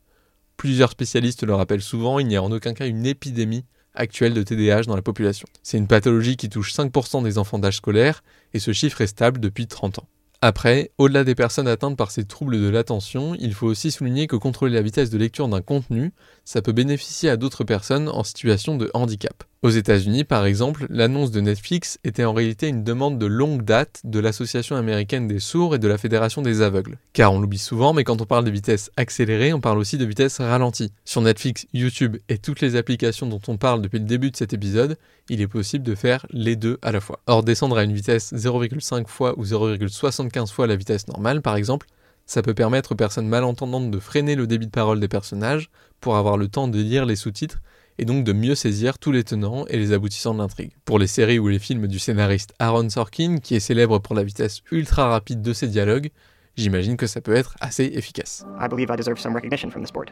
Plusieurs 0.58 0.92
spécialistes 0.92 1.44
le 1.44 1.54
rappellent 1.54 1.82
souvent, 1.82 2.20
il 2.20 2.28
n'y 2.28 2.38
a 2.38 2.44
en 2.44 2.52
aucun 2.52 2.74
cas 2.74 2.88
une 2.88 3.06
épidémie 3.06 3.66
actuelle 3.96 4.34
de 4.34 4.44
TDAH 4.44 4.84
dans 4.84 4.96
la 4.96 5.02
population. 5.02 5.48
C'est 5.64 5.78
une 5.78 5.88
pathologie 5.88 6.38
qui 6.38 6.50
touche 6.50 6.74
5% 6.74 7.24
des 7.24 7.38
enfants 7.38 7.60
d'âge 7.60 7.78
scolaire 7.78 8.24
et 8.54 8.60
ce 8.60 8.74
chiffre 8.74 9.02
est 9.02 9.08
stable 9.08 9.40
depuis 9.40 9.68
30 9.68 10.00
ans. 10.00 10.08
Après, 10.42 10.92
au-delà 10.98 11.24
des 11.24 11.34
personnes 11.34 11.68
atteintes 11.68 11.98
par 11.98 12.12
ces 12.12 12.26
troubles 12.26 12.60
de 12.60 12.70
l'attention, 12.70 13.36
il 13.40 13.54
faut 13.54 13.68
aussi 13.68 13.90
souligner 13.90 14.28
que 14.28 14.36
contrôler 14.36 14.76
la 14.76 14.82
vitesse 14.82 15.10
de 15.10 15.18
lecture 15.18 15.48
d'un 15.48 15.62
contenu, 15.62 16.12
ça 16.46 16.62
peut 16.62 16.72
bénéficier 16.72 17.30
à 17.30 17.38
d'autres 17.38 17.64
personnes 17.64 18.08
en 18.08 18.24
situation 18.24 18.78
de 18.78 18.90
handicap. 18.94 19.44
Aux 19.64 19.70
États-Unis, 19.72 20.26
par 20.26 20.46
exemple, 20.46 20.86
l'annonce 20.92 21.32
de 21.32 21.42
Netflix 21.42 21.98
était 22.04 22.24
en 22.24 22.34
réalité 22.34 22.68
une 22.68 22.84
demande 22.84 23.18
de 23.18 23.26
longue 23.26 23.64
date 23.64 24.02
de 24.04 24.20
l'Association 24.20 24.76
américaine 24.76 25.28
des 25.28 25.40
sourds 25.40 25.74
et 25.74 25.80
de 25.80 25.88
la 25.88 25.98
Fédération 25.98 26.44
des 26.44 26.62
aveugles. 26.62 27.00
Car 27.14 27.34
on 27.34 27.40
l'oublie 27.40 27.58
souvent, 27.58 27.92
mais 27.92 28.04
quand 28.04 28.22
on 28.22 28.28
parle 28.28 28.46
de 28.46 28.52
vitesse 28.52 28.92
accélérée, 28.96 29.54
on 29.54 29.62
parle 29.62 29.80
aussi 29.80 29.98
de 29.98 30.06
vitesse 30.06 30.40
ralentie. 30.40 30.92
Sur 31.04 31.22
Netflix, 31.22 31.66
YouTube 31.74 32.18
et 32.30 32.38
toutes 32.38 32.62
les 32.62 32.76
applications 32.76 33.26
dont 33.26 33.42
on 33.48 33.58
parle 33.58 33.82
depuis 33.82 33.98
le 33.98 34.06
début 34.06 34.30
de 34.30 34.38
cet 34.38 34.54
épisode, 34.54 35.00
il 35.30 35.42
est 35.42 35.48
possible 35.48 35.84
de 35.84 35.96
faire 35.96 36.28
les 36.30 36.56
deux 36.56 36.78
à 36.84 36.92
la 36.92 37.02
fois. 37.02 37.20
Or, 37.26 37.42
descendre 37.42 37.80
à 37.80 37.84
une 37.84 37.94
vitesse 37.94 38.34
0,5 38.34 39.08
fois 39.08 39.34
ou 39.40 39.46
0,75 39.46 40.52
fois 40.52 40.68
la 40.68 40.76
vitesse 40.76 41.08
normale, 41.08 41.42
par 41.42 41.56
exemple, 41.56 41.88
ça 42.26 42.42
peut 42.42 42.54
permettre 42.54 42.94
aux 42.94 42.96
personnes 42.96 43.28
malentendantes 43.28 43.92
de 43.92 44.00
freiner 44.00 44.36
le 44.36 44.48
débit 44.48 44.66
de 44.66 44.72
parole 44.72 45.00
des 45.00 45.08
personnages 45.08 45.70
pour 46.02 46.16
avoir 46.16 46.38
le 46.38 46.48
temps 46.48 46.68
de 46.68 46.80
lire 46.80 47.06
les 47.06 47.16
sous-titres 47.16 47.62
et 47.98 48.06
donc 48.06 48.24
de 48.24 48.34
mieux 48.34 48.56
saisir 48.56 48.98
tous 49.00 49.12
les 49.12 49.24
tenants 49.24 49.66
et 49.68 49.78
les 49.78 49.94
aboutissants 49.94 50.34
de 50.34 50.40
l'intrigue. 50.40 50.72
Pour 50.84 51.00
les 51.00 51.08
séries 51.08 51.40
ou 51.40 51.48
les 51.48 51.60
films 51.60 51.88
du 51.88 52.00
scénariste 52.00 52.54
Aaron 52.60 52.90
Sorkin, 52.90 53.38
qui 53.38 53.56
est 53.56 53.60
célèbre 53.60 54.00
pour 54.00 54.16
la 54.16 54.24
vitesse 54.24 54.62
ultra 54.72 55.08
rapide 55.10 55.42
de 55.42 55.54
ses 55.54 55.68
dialogues, 55.68 56.10
j'imagine 56.58 56.98
que 56.98 57.08
ça 57.08 57.22
peut 57.22 57.36
être 57.36 57.56
assez 57.62 57.86
efficace. 57.94 58.46
I 58.60 58.68
believe 58.68 58.90
I 58.92 58.98
deserve 58.98 59.20
some 59.20 59.34
recognition 59.34 59.70
from 59.70 59.84
this 59.84 59.92
board. 59.92 60.12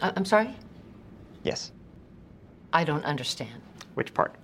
Uh, 0.00 0.10
I'm 0.16 0.24
sorry? 0.24 0.48
Yes. 1.44 1.72
I 2.72 2.84
don't 2.84 3.04
understand. 3.04 3.60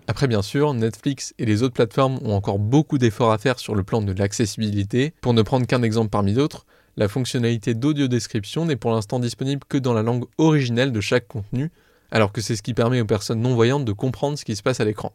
Après 0.07 0.27
bien 0.27 0.43
sûr, 0.43 0.75
Netflix 0.75 1.35
et 1.39 1.47
les 1.47 1.63
autres 1.63 1.75
plateformes 1.75 2.19
ont 2.23 2.35
encore 2.35 2.59
beaucoup 2.59 2.99
d'efforts 2.99 3.33
à 3.33 3.39
faire 3.39 3.59
sur 3.59 3.75
le 3.75 3.83
plan 3.83 4.03
de 4.03 4.13
l'accessibilité. 4.13 5.15
Pour 5.21 5.35
ne 5.35 5.43
prendre 5.43 5.67
qu'un 5.67 5.83
exemple 5.83 6.11
parmi 6.11 6.35
d'autres, 6.35 6.67
la 6.97 7.09
fonctionnalité 7.09 7.75
d'audio 7.75 8.09
description 8.09 8.67
n'est 8.67 8.77
pour 8.77 8.91
l'instant 8.91 9.21
disponible 9.21 9.63
que 9.69 9.79
dans 9.79 9.95
la 9.95 10.03
langue 10.03 10.25
originelle 10.37 10.93
de 10.93 11.01
chaque 11.01 11.29
contenu, 11.29 11.71
alors 12.11 12.33
que 12.33 12.41
c'est 12.41 12.57
ce 12.57 12.63
qui 12.63 12.75
permet 12.75 13.01
aux 13.01 13.07
personnes 13.07 13.41
non-voyantes 13.41 13.85
de 13.85 13.93
comprendre 13.93 14.37
ce 14.37 14.45
qui 14.45 14.57
se 14.57 14.63
passe 14.63 14.81
à 14.81 14.85
l'écran. 14.85 15.13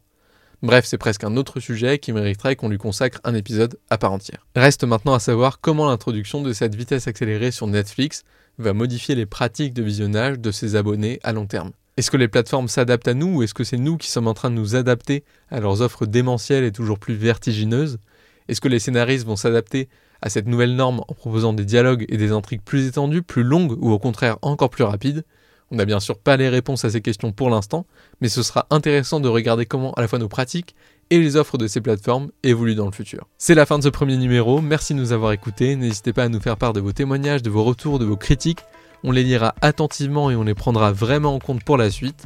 Bref, 0.62 0.86
c'est 0.86 0.98
presque 0.98 1.26
un 1.26 1.36
autre 1.36 1.60
sujet 1.60 2.00
qui 2.00 2.14
mériterait 2.14 2.56
qu'on 2.56 2.70
lui 2.70 2.78
consacre 2.78 3.20
un 3.26 3.36
épisode 3.36 3.78
à 3.90 3.98
part 3.98 4.14
entière. 4.14 4.48
Reste 4.56 4.86
maintenant 4.86 5.14
à 5.14 5.20
savoir 5.20 5.60
comment 5.60 5.90
l'introduction 5.90 6.42
de 6.42 6.54
cette 6.54 6.74
vitesse 6.74 7.08
accélérée 7.08 7.52
sur 7.52 7.68
Netflix 7.68 8.24
va 8.60 8.72
modifier 8.72 9.16
les 9.16 9.26
pratiques 9.26 9.74
de 9.74 9.84
visionnage 9.84 10.40
de 10.40 10.52
ses 10.52 10.78
abonnés 10.78 11.20
à 11.24 11.34
long 11.34 11.48
terme. 11.48 11.72
Est-ce 11.96 12.10
que 12.10 12.18
les 12.18 12.28
plateformes 12.28 12.68
s'adaptent 12.68 13.08
à 13.08 13.14
nous 13.14 13.38
ou 13.38 13.44
est-ce 13.44 13.54
que 13.54 13.64
c'est 13.64 13.78
nous 13.78 13.98
qui 13.98 14.10
sommes 14.10 14.28
en 14.28 14.34
train 14.34 14.50
de 14.50 14.56
nous 14.56 14.76
adapter 14.76 15.24
à 15.52 15.60
leurs 15.60 15.82
offres 15.82 16.08
démentielles 16.08 16.64
et 16.64 16.72
toujours 16.72 16.98
plus 16.98 17.14
vertigineuses? 17.14 18.00
Est-ce 18.48 18.62
que 18.62 18.68
les 18.68 18.80
scénaristes 18.80 19.28
vont 19.28 19.36
s'adapter 19.36 19.90
à 20.24 20.30
cette 20.30 20.48
nouvelle 20.48 20.76
norme 20.76 21.02
en 21.08 21.14
proposant 21.14 21.54
des 21.54 21.66
dialogues 21.66 22.06
et 22.10 22.18
des 22.18 22.32
intrigues 22.32 22.64
plus 22.64 22.88
étendues, 22.88 23.22
plus 23.22 23.44
longues 23.44 23.78
ou 23.80 23.92
au 23.92 24.00
contraire 24.00 24.40
encore 24.42 24.72
plus 24.72 24.84
rapides? 24.84 25.24
On 25.70 25.76
n'a 25.76 25.86
bien 25.86 26.00
sûr 26.00 26.18
pas 26.18 26.36
les 26.36 26.50
réponses 26.50 26.84
à 26.84 26.90
ces 26.90 27.02
questions 27.02 27.32
pour 27.32 27.52
l'instant, 27.52 27.86
mais 28.22 28.30
ce 28.30 28.42
sera 28.42 28.66
intéressant 28.72 29.20
de 29.20 29.28
regarder 29.28 29.68
comment 29.68 29.94
à 29.94 30.02
la 30.02 30.08
fois 30.08 30.18
nos 30.18 30.28
pratiques 30.28 30.76
et 31.12 31.20
les 31.20 31.36
offres 31.36 31.60
de 31.60 31.68
ces 31.68 31.80
plateformes 31.80 32.32
évoluent 32.42 32.76
dans 32.76 32.86
le 32.88 32.92
futur. 32.92 33.28
C'est 33.38 33.56
la 33.56 33.68
fin 33.68 33.78
de 33.78 33.84
ce 33.84 33.90
premier 33.90 34.18
numéro, 34.18 34.62
merci 34.62 34.96
de 34.96 35.00
nous 35.00 35.12
avoir 35.12 35.32
écoutés, 35.32 35.76
n'hésitez 35.76 36.12
pas 36.12 36.24
à 36.24 36.30
nous 36.30 36.40
faire 36.40 36.58
part 36.58 36.74
de 36.74 36.80
vos 36.80 36.92
témoignages, 36.92 37.44
de 37.44 37.52
vos 37.52 37.64
retours, 37.64 38.00
de 38.00 38.06
vos 38.06 38.18
critiques, 38.18 38.62
on 39.04 39.12
les 39.12 39.24
lira 39.24 39.56
attentivement 39.62 40.32
et 40.32 40.36
on 40.36 40.44
les 40.44 40.54
prendra 40.54 40.92
vraiment 40.92 41.36
en 41.36 41.40
compte 41.40 41.64
pour 41.64 41.78
la 41.78 41.90
suite. 41.92 42.26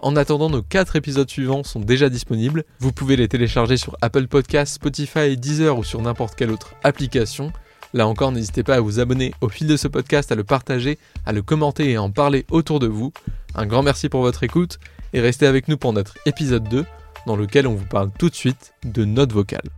En 0.00 0.14
attendant, 0.14 0.48
nos 0.48 0.62
4 0.62 0.96
épisodes 0.96 1.28
suivants 1.28 1.64
sont 1.64 1.80
déjà 1.80 2.08
disponibles. 2.08 2.64
Vous 2.78 2.92
pouvez 2.92 3.16
les 3.16 3.26
télécharger 3.26 3.76
sur 3.76 3.96
Apple 4.00 4.28
Podcasts, 4.28 4.74
Spotify, 4.74 5.36
Deezer 5.36 5.76
ou 5.76 5.82
sur 5.82 6.00
n'importe 6.00 6.36
quelle 6.36 6.52
autre 6.52 6.74
application. 6.84 7.52
Là 7.94 8.06
encore, 8.06 8.30
n'hésitez 8.30 8.62
pas 8.62 8.76
à 8.76 8.80
vous 8.80 9.00
abonner 9.00 9.34
au 9.40 9.48
fil 9.48 9.66
de 9.66 9.76
ce 9.76 9.88
podcast, 9.88 10.30
à 10.30 10.34
le 10.34 10.44
partager, 10.44 10.98
à 11.26 11.32
le 11.32 11.42
commenter 11.42 11.90
et 11.90 11.96
à 11.96 12.02
en 12.02 12.10
parler 12.10 12.44
autour 12.50 12.78
de 12.78 12.86
vous. 12.86 13.12
Un 13.54 13.66
grand 13.66 13.82
merci 13.82 14.08
pour 14.08 14.20
votre 14.20 14.44
écoute 14.44 14.78
et 15.12 15.20
restez 15.20 15.46
avec 15.46 15.68
nous 15.68 15.78
pour 15.78 15.92
notre 15.92 16.14
épisode 16.26 16.68
2 16.68 16.84
dans 17.26 17.36
lequel 17.36 17.66
on 17.66 17.74
vous 17.74 17.86
parle 17.86 18.10
tout 18.18 18.30
de 18.30 18.34
suite 18.34 18.74
de 18.84 19.04
notes 19.04 19.32
vocales. 19.32 19.68